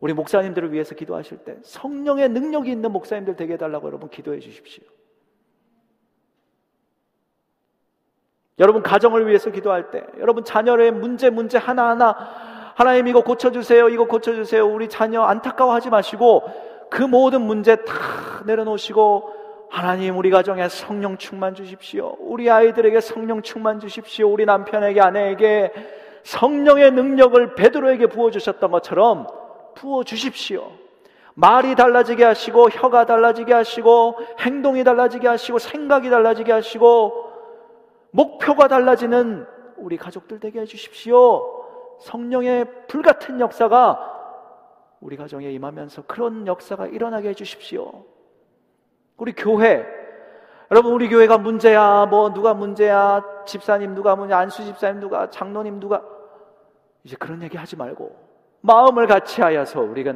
우리 0.00 0.12
목사님들을 0.12 0.72
위해서 0.72 0.94
기도하실 0.94 1.38
때 1.44 1.58
성령의 1.62 2.28
능력이 2.30 2.70
있는 2.70 2.92
목사님들 2.92 3.36
되게 3.36 3.54
해달라고 3.54 3.86
여러분 3.86 4.10
기도해 4.10 4.40
주십시오. 4.40 4.84
여러분 8.58 8.82
가정을 8.82 9.26
위해서 9.26 9.50
기도할 9.50 9.90
때 9.90 10.04
여러분 10.18 10.44
자녀의 10.44 10.90
문제 10.92 11.30
문제 11.30 11.58
하나하나 11.58 12.16
하나님 12.74 13.08
이거 13.08 13.22
고쳐주세요 13.22 13.88
이거 13.88 14.04
고쳐주세요. 14.04 14.66
우리 14.66 14.88
자녀 14.88 15.22
안타까워하지 15.22 15.90
마시고 15.90 16.44
그 16.90 17.02
모든 17.02 17.42
문제 17.42 17.76
다 17.76 17.94
내려놓으시고 18.46 19.34
하나님 19.70 20.16
우리 20.16 20.30
가정에 20.30 20.68
성령 20.68 21.18
충만 21.18 21.54
주십시오. 21.54 22.16
우리 22.20 22.50
아이들에게 22.50 23.00
성령 23.00 23.42
충만 23.42 23.80
주십시오. 23.80 24.28
우리 24.28 24.46
남편에게 24.46 25.00
아내에게 25.00 25.72
성령의 26.22 26.92
능력을 26.92 27.54
베드로에게 27.54 28.06
부어 28.06 28.30
주셨던 28.30 28.70
것처럼 28.70 29.26
부어 29.74 30.04
주십시오. 30.04 30.70
말이 31.34 31.76
달라지게 31.76 32.24
하시고, 32.24 32.68
혀가 32.68 33.06
달라지게 33.06 33.54
하시고, 33.54 34.16
행동이 34.40 34.82
달라지게 34.82 35.28
하시고, 35.28 35.60
생각이 35.60 36.10
달라지게 36.10 36.50
하시고, 36.50 37.27
목표가 38.10 38.68
달라지는 38.68 39.46
우리 39.76 39.96
가족들 39.96 40.40
되게 40.40 40.60
해주십시오. 40.60 41.98
성령의 42.00 42.86
불같은 42.86 43.40
역사가 43.40 44.16
우리 45.00 45.16
가정에 45.16 45.50
임하면서 45.50 46.02
그런 46.06 46.46
역사가 46.46 46.86
일어나게 46.88 47.30
해주십시오. 47.30 48.04
우리 49.16 49.32
교회, 49.32 49.84
여러분 50.70 50.92
우리 50.92 51.08
교회가 51.08 51.38
문제야, 51.38 52.06
뭐 52.06 52.32
누가 52.32 52.54
문제야, 52.54 53.22
집사님 53.46 53.94
누가 53.94 54.16
문제, 54.16 54.34
안수 54.34 54.64
집사님 54.64 55.00
누가, 55.00 55.30
장로님 55.30 55.80
누가? 55.80 56.02
이제 57.04 57.16
그런 57.16 57.42
얘기 57.42 57.56
하지 57.56 57.76
말고 57.76 58.16
마음을 58.60 59.06
같이 59.06 59.40
하여서 59.40 59.80
우리가 59.80 60.14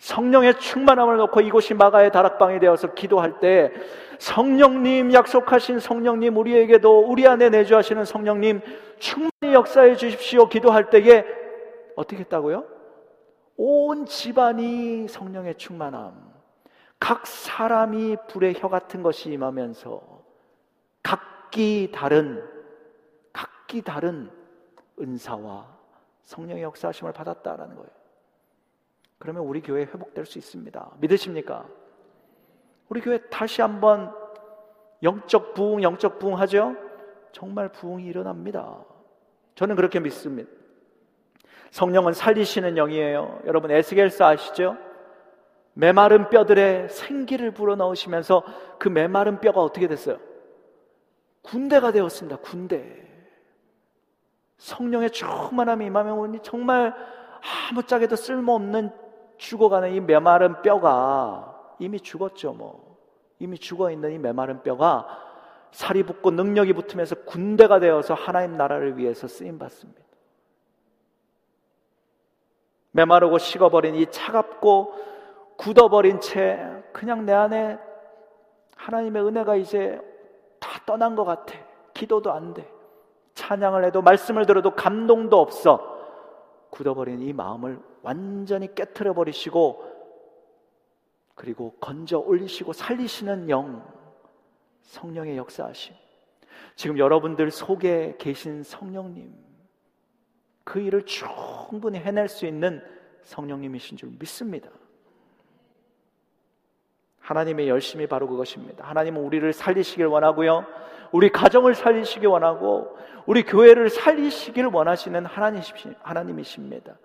성령의 0.00 0.58
충만함을 0.58 1.18
놓고 1.18 1.42
이곳이 1.42 1.74
마가의 1.74 2.10
다락방이 2.10 2.58
되어서 2.58 2.94
기도할 2.94 3.38
때 3.38 3.70
성령님 4.18 5.12
약속하신 5.12 5.78
성령님 5.78 6.36
우리에게도 6.38 7.00
우리 7.00 7.28
안에 7.28 7.50
내주하시는 7.50 8.06
성령님 8.06 8.62
충만히 8.98 9.52
역사해 9.54 9.96
주십시오 9.96 10.48
기도할 10.48 10.88
때에 10.88 11.24
어떻게 11.96 12.22
했다고요? 12.22 12.64
온 13.58 14.06
집안이 14.06 15.06
성령의 15.06 15.56
충만함 15.56 16.30
각 16.98 17.26
사람이 17.26 18.16
불의 18.28 18.54
혀 18.58 18.68
같은 18.68 19.02
것이 19.02 19.30
임하면서 19.30 20.00
각기 21.02 21.90
다른 21.92 22.42
각기 23.34 23.82
다른 23.82 24.30
은사와 24.98 25.66
성령의 26.24 26.62
역사하심을 26.62 27.12
받았다라는 27.12 27.76
거예요. 27.76 27.99
그러면 29.20 29.42
우리 29.42 29.60
교회 29.60 29.82
회복될 29.82 30.24
수 30.24 30.38
있습니다. 30.38 30.92
믿으십니까? 30.98 31.66
우리 32.88 33.02
교회 33.02 33.18
다시 33.28 33.60
한번 33.60 34.12
영적 35.02 35.52
부흥, 35.52 35.82
영적 35.82 36.18
부흥 36.18 36.38
하죠? 36.40 36.74
정말 37.30 37.70
부흥이 37.70 38.06
일어납니다. 38.06 38.82
저는 39.56 39.76
그렇게 39.76 40.00
믿습니다. 40.00 40.50
성령은 41.70 42.14
살리시는 42.14 42.76
영이에요. 42.76 43.42
여러분 43.44 43.70
에스겔서 43.70 44.24
아시죠? 44.24 44.78
메마른 45.74 46.30
뼈들에 46.30 46.88
생기를 46.88 47.52
불어넣으시면서 47.52 48.42
그 48.78 48.88
메마른 48.88 49.38
뼈가 49.38 49.60
어떻게 49.60 49.86
됐어요? 49.86 50.18
군대가 51.42 51.92
되었습니다. 51.92 52.38
군대. 52.38 53.06
성령의 54.56 55.10
충만함이 55.10 55.84
임하면 55.84 56.18
오니 56.18 56.38
정말 56.42 56.94
아무짝에도 57.70 58.16
쓸모없는 58.16 59.09
죽어가는 59.40 59.94
이 59.94 60.00
메마른 60.00 60.60
뼈가 60.60 61.74
이미 61.78 61.98
죽었죠 61.98 62.52
뭐. 62.52 62.98
이미 63.38 63.58
죽어 63.58 63.90
있는 63.90 64.12
이 64.12 64.18
메마른 64.18 64.62
뼈가 64.62 65.06
살이 65.72 66.02
붙고 66.02 66.30
능력이 66.30 66.74
붙으면서 66.74 67.14
군대가 67.24 67.80
되어서 67.80 68.12
하나님 68.12 68.58
나라를 68.58 68.98
위해서 68.98 69.26
쓰임 69.26 69.58
받습니다. 69.58 70.02
메마르고 72.90 73.38
식어버린 73.38 73.94
이 73.94 74.10
차갑고 74.10 74.94
굳어버린 75.56 76.20
채 76.20 76.60
그냥 76.92 77.24
내 77.24 77.32
안에 77.32 77.78
하나님의 78.76 79.24
은혜가 79.24 79.56
이제 79.56 79.98
다 80.58 80.82
떠난 80.84 81.16
것 81.16 81.24
같아. 81.24 81.58
기도도 81.94 82.30
안 82.30 82.52
돼. 82.52 82.70
찬양을 83.34 83.84
해도 83.86 84.02
말씀을 84.02 84.44
들어도 84.44 84.72
감동도 84.72 85.40
없어. 85.40 85.98
굳어버린 86.68 87.22
이 87.22 87.32
마음을 87.32 87.89
완전히 88.02 88.74
깨뜨려 88.74 89.12
버리시고 89.14 89.84
그리고 91.34 91.74
건져 91.80 92.18
올리시고 92.18 92.72
살리시는 92.72 93.48
영 93.48 93.86
성령의 94.82 95.36
역사하심. 95.36 95.94
지금 96.76 96.98
여러분들 96.98 97.50
속에 97.50 98.16
계신 98.18 98.62
성령님 98.62 99.32
그 100.64 100.80
일을 100.80 101.04
충분히 101.04 101.98
해낼 101.98 102.28
수 102.28 102.46
있는 102.46 102.82
성령님이신 103.22 103.96
줄 103.96 104.10
믿습니다. 104.18 104.70
하나님의 107.20 107.68
열심이 107.68 108.06
바로 108.06 108.26
그것입니다. 108.28 108.84
하나님은 108.84 109.22
우리를 109.22 109.52
살리시길 109.52 110.06
원하고요. 110.06 110.66
우리 111.12 111.30
가정을 111.30 111.74
살리시길 111.74 112.28
원하고 112.28 112.96
우리 113.26 113.42
교회를 113.44 113.88
살리시길 113.90 114.66
원하시는 114.66 115.26
하나님이십니다. 115.26 116.98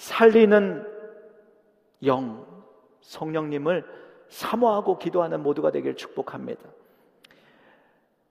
살리는 0.00 0.86
영, 2.06 2.46
성령님을 3.02 3.84
사모하고 4.28 4.98
기도하는 4.98 5.42
모두가 5.42 5.70
되길 5.70 5.94
축복합니다. 5.94 6.62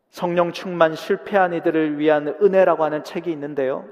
성령 0.10 0.52
충만 0.52 0.96
실패한 0.96 1.54
이들을 1.54 2.00
위한 2.00 2.28
은혜라고 2.42 2.84
하는 2.84 3.04
책이 3.04 3.32
있는데요. 3.32 3.86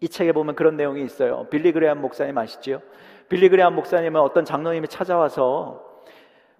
이 0.00 0.08
책에 0.08 0.32
보면 0.32 0.56
그런 0.56 0.76
내용이 0.76 1.04
있어요. 1.04 1.46
빌리 1.48 1.70
그레한 1.72 2.00
목사님 2.00 2.36
아시죠? 2.36 2.82
빌리 3.28 3.48
그레한 3.48 3.72
목사님은 3.76 4.20
어떤 4.20 4.44
장로님이 4.44 4.88
찾아와서 4.88 5.84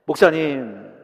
목사님 0.05 0.95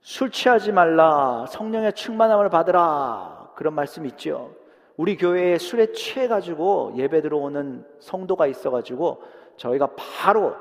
술 0.00 0.30
취하지 0.30 0.72
말라 0.72 1.44
성령의 1.50 1.92
충만함을 1.92 2.48
받으라 2.48 3.50
그런 3.56 3.74
말씀 3.74 4.06
있죠. 4.06 4.54
우리 4.96 5.16
교회에 5.16 5.58
술에 5.58 5.92
취해 5.92 6.26
가지고 6.26 6.92
예배 6.96 7.20
들어오는 7.20 7.84
성도가 8.00 8.46
있어 8.46 8.70
가지고 8.70 9.22
저희가 9.56 9.94
바로 9.96 10.54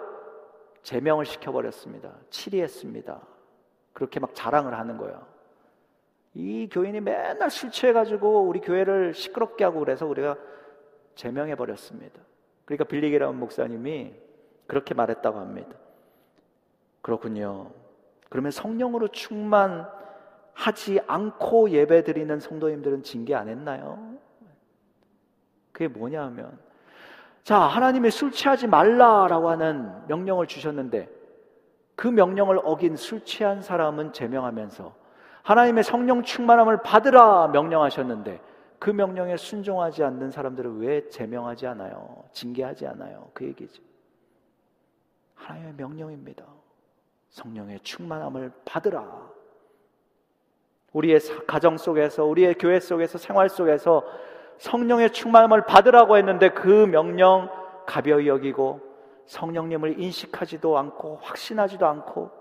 제명을 0.84 1.26
시켜 1.26 1.52
버렸습니다. 1.52 2.14
치리했습니다. 2.30 3.22
그렇게 3.94 4.20
막 4.20 4.36
자랑을 4.36 4.78
하는 4.78 4.98
거예요. 4.98 5.26
이 6.34 6.68
교인이 6.70 7.00
맨날 7.00 7.50
술 7.50 7.72
취해 7.72 7.94
가지고 7.94 8.42
우리 8.42 8.60
교회를 8.60 9.14
시끄럽게 9.14 9.64
하고 9.64 9.80
그래서 9.80 10.06
우리가 10.06 10.38
제명해 11.16 11.56
버렸습니다. 11.56 12.22
그러니까 12.66 12.84
빌리게라는 12.84 13.40
목사님이 13.40 14.14
그렇게 14.68 14.94
말했다고 14.94 15.40
합니다. 15.40 15.78
그렇군요. 17.02 17.72
그러면 18.30 18.52
성령으로 18.52 19.08
충만하지 19.10 21.00
않고 21.08 21.70
예배 21.70 22.04
드리는 22.04 22.38
성도님들은 22.38 23.04
징계 23.04 23.34
안 23.34 23.48
했나요? 23.48 24.16
그게 25.76 25.90
뭐냐 25.90 26.24
하면 26.24 26.58
자, 27.44 27.60
하나님의 27.60 28.10
술 28.10 28.32
취하지 28.32 28.66
말라라고 28.66 29.50
하는 29.50 29.92
명령을 30.08 30.48
주셨는데 30.48 31.10
그 31.96 32.08
명령을 32.08 32.62
어긴 32.64 32.96
술 32.96 33.26
취한 33.26 33.62
사람은 33.62 34.14
제명하면서 34.14 34.96
하나님의 35.44 35.84
성령 35.84 36.24
충만함을 36.24 36.82
받으라 36.82 37.50
명령하셨는데 37.50 38.40
그 38.80 38.90
명령에 38.90 39.36
순종하지 39.36 40.04
않는 40.04 40.32
사람들을 40.32 40.80
왜 40.80 41.10
제명하지 41.10 41.68
않아요? 41.68 42.24
징계하지 42.32 42.88
않아요? 42.88 43.30
그 43.34 43.46
얘기죠. 43.46 43.84
하나님의 45.36 45.74
명령입니다. 45.74 46.46
성령의 47.30 47.82
충만함을 47.82 48.52
받으라. 48.64 49.30
우리의 50.94 51.20
가정 51.46 51.78
속에서, 51.78 52.24
우리의 52.24 52.56
교회 52.56 52.80
속에서, 52.80 53.18
생활 53.18 53.50
속에서 53.50 54.04
성령의 54.58 55.12
충만함을 55.12 55.66
받으라고 55.66 56.18
했는데 56.18 56.50
그 56.50 56.68
명령 56.68 57.50
가벼이 57.86 58.28
여기고 58.28 58.82
성령님을 59.26 60.00
인식하지도 60.00 60.78
않고 60.78 61.20
확신하지도 61.22 61.86
않고 61.86 62.32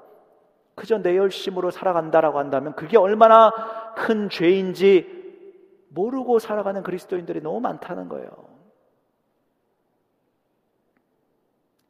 그저 0.74 0.98
내 0.98 1.16
열심으로 1.16 1.70
살아간다라고 1.70 2.38
한다면 2.38 2.74
그게 2.74 2.98
얼마나 2.98 3.52
큰 3.96 4.28
죄인지 4.28 5.22
모르고 5.90 6.40
살아가는 6.40 6.82
그리스도인들이 6.82 7.40
너무 7.40 7.60
많다는 7.60 8.08
거예요. 8.08 8.28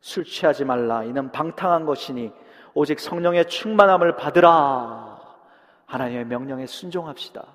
술 0.00 0.24
취하지 0.24 0.66
말라. 0.66 1.02
이는 1.04 1.32
방탕한 1.32 1.86
것이니 1.86 2.30
오직 2.74 3.00
성령의 3.00 3.48
충만함을 3.48 4.16
받으라. 4.16 5.18
하나님의 5.86 6.26
명령에 6.26 6.66
순종합시다. 6.66 7.53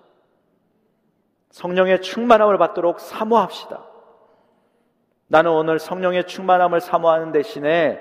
성령의 1.49 2.01
충만함을 2.01 2.57
받도록 2.57 2.99
사모합시다. 2.99 3.85
나는 5.27 5.51
오늘 5.51 5.79
성령의 5.79 6.27
충만함을 6.27 6.81
사모하는 6.81 7.31
대신에 7.31 7.99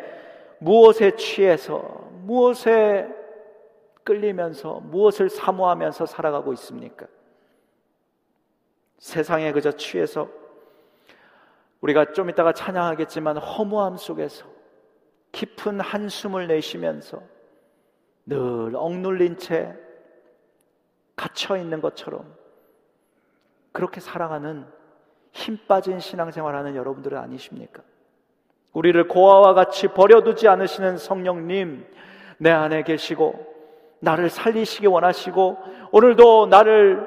무엇에 0.59 1.17
취해서 1.17 1.79
무엇에 2.23 3.09
끌리면서 4.05 4.81
무엇을 4.81 5.29
사모하면서 5.29 6.07
살아가고 6.07 6.53
있습니까? 6.55 7.07
세상에 8.99 9.53
그저 9.53 9.73
취해서 9.73 10.29
우리가 11.81 12.13
좀 12.13 12.31
이따가 12.31 12.53
찬양하겠지만 12.53 13.37
허무함 13.37 13.97
속에서 13.97 14.47
깊은 15.33 15.81
한숨을 15.81 16.49
내쉬면서 16.49 17.23
늘 18.27 18.75
억눌린 18.75 19.37
채 19.37 19.75
갇혀 21.15 21.57
있는 21.57 21.81
것처럼 21.81 22.35
그렇게 23.79 24.01
살아가는 24.01 24.67
힘 25.31 25.57
빠진 25.69 26.01
신앙생활하는 26.01 26.75
여러분들은 26.75 27.17
아니십니까? 27.17 27.81
우리를 28.73 29.07
고아와 29.07 29.55
같이 29.55 29.87
버려두지 29.87 30.49
않으시는 30.49 30.97
성령님 30.99 31.87
내 32.39 32.51
안에 32.51 32.83
계시고 32.83 33.47
나를 34.01 34.31
살리시기 34.31 34.89
원하시고 34.89 35.59
오늘도 35.93 36.47
나를 36.47 37.07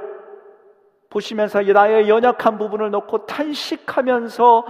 보시면서 1.10 1.62
나의 1.62 2.08
연약한 2.08 2.58
부분을 2.58 2.90
놓고 2.90 3.26
탄식하면서 3.26 4.66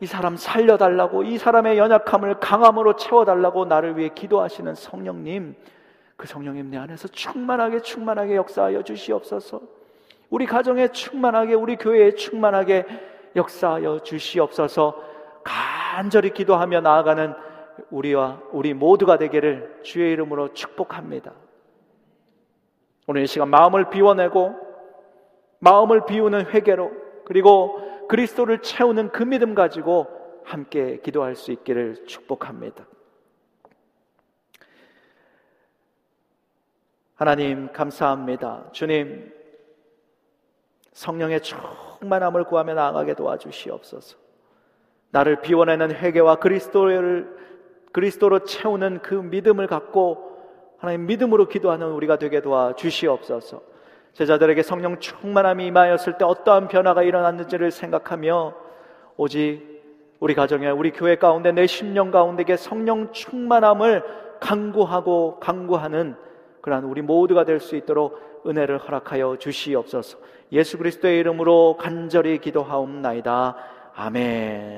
이 0.00 0.06
사람 0.06 0.38
살려달라고 0.38 1.24
이 1.24 1.36
사람의 1.36 1.76
연약함을 1.76 2.40
강함으로 2.40 2.96
채워달라고 2.96 3.66
나를 3.66 3.98
위해 3.98 4.08
기도하시는 4.14 4.74
성령님 4.74 5.54
그 6.16 6.26
성령님 6.26 6.70
내 6.70 6.78
안에서 6.78 7.08
충만하게 7.08 7.80
충만하게 7.80 8.36
역사하여 8.36 8.84
주시옵소서 8.84 9.79
우리 10.30 10.46
가정에 10.46 10.88
충만하게 10.88 11.54
우리 11.54 11.76
교회에 11.76 12.12
충만하게 12.12 12.86
역사하여 13.36 14.00
주시옵소서 14.00 15.02
간절히 15.42 16.30
기도하며 16.30 16.80
나아가는 16.80 17.34
우리와 17.90 18.40
우리 18.52 18.72
모두가 18.74 19.18
되기를 19.18 19.80
주의 19.82 20.12
이름으로 20.12 20.52
축복합니다. 20.52 21.32
오늘 23.06 23.22
이 23.22 23.26
시간 23.26 23.48
마음을 23.48 23.90
비워내고 23.90 24.54
마음을 25.58 26.06
비우는 26.06 26.46
회개로 26.46 26.92
그리고 27.24 28.06
그리스도를 28.08 28.62
채우는 28.62 29.10
그 29.10 29.24
믿음 29.24 29.54
가지고 29.54 30.06
함께 30.44 31.00
기도할 31.02 31.34
수 31.34 31.52
있기를 31.52 32.06
축복합니다. 32.06 32.86
하나님 37.14 37.72
감사합니다. 37.72 38.70
주님 38.72 39.39
성령의 40.92 41.40
충만함을 41.42 42.44
구하며 42.44 42.74
나아가게 42.74 43.14
도와주시옵소서. 43.14 44.16
나를 45.10 45.40
비워내는 45.40 45.92
회개와 45.92 46.36
그리스도를 46.36 47.36
그리스도로 47.92 48.40
채우는 48.40 49.00
그 49.02 49.14
믿음을 49.14 49.66
갖고 49.66 50.30
하나님 50.78 51.06
믿음으로 51.06 51.48
기도하는 51.48 51.88
우리가 51.88 52.16
되게 52.16 52.40
도와 52.40 52.74
주시옵소서. 52.74 53.62
제자들에게 54.12 54.62
성령 54.62 54.98
충만함이 54.98 55.66
임하였을 55.66 56.18
때 56.18 56.24
어떠한 56.24 56.68
변화가 56.68 57.02
일어났는지를 57.02 57.70
생각하며 57.70 58.54
오직 59.16 59.70
우리 60.18 60.34
가정에 60.34 60.68
우리 60.70 60.90
교회 60.90 61.16
가운데 61.16 61.52
내 61.52 61.66
심령 61.66 62.10
가운데에 62.10 62.56
성령 62.56 63.12
충만함을 63.12 64.38
강구하고 64.40 65.38
강구하는 65.40 66.16
그러한 66.60 66.84
우리 66.84 67.02
모두가 67.02 67.44
될 67.44 67.60
수 67.60 67.76
있도록 67.76 68.29
은혜를 68.46 68.78
허락하여 68.78 69.36
주시옵소서. 69.38 70.18
예수 70.52 70.78
그리스도의 70.78 71.20
이름으로 71.20 71.76
간절히 71.78 72.38
기도하옵나이다. 72.38 73.56
아멘. 73.94 74.70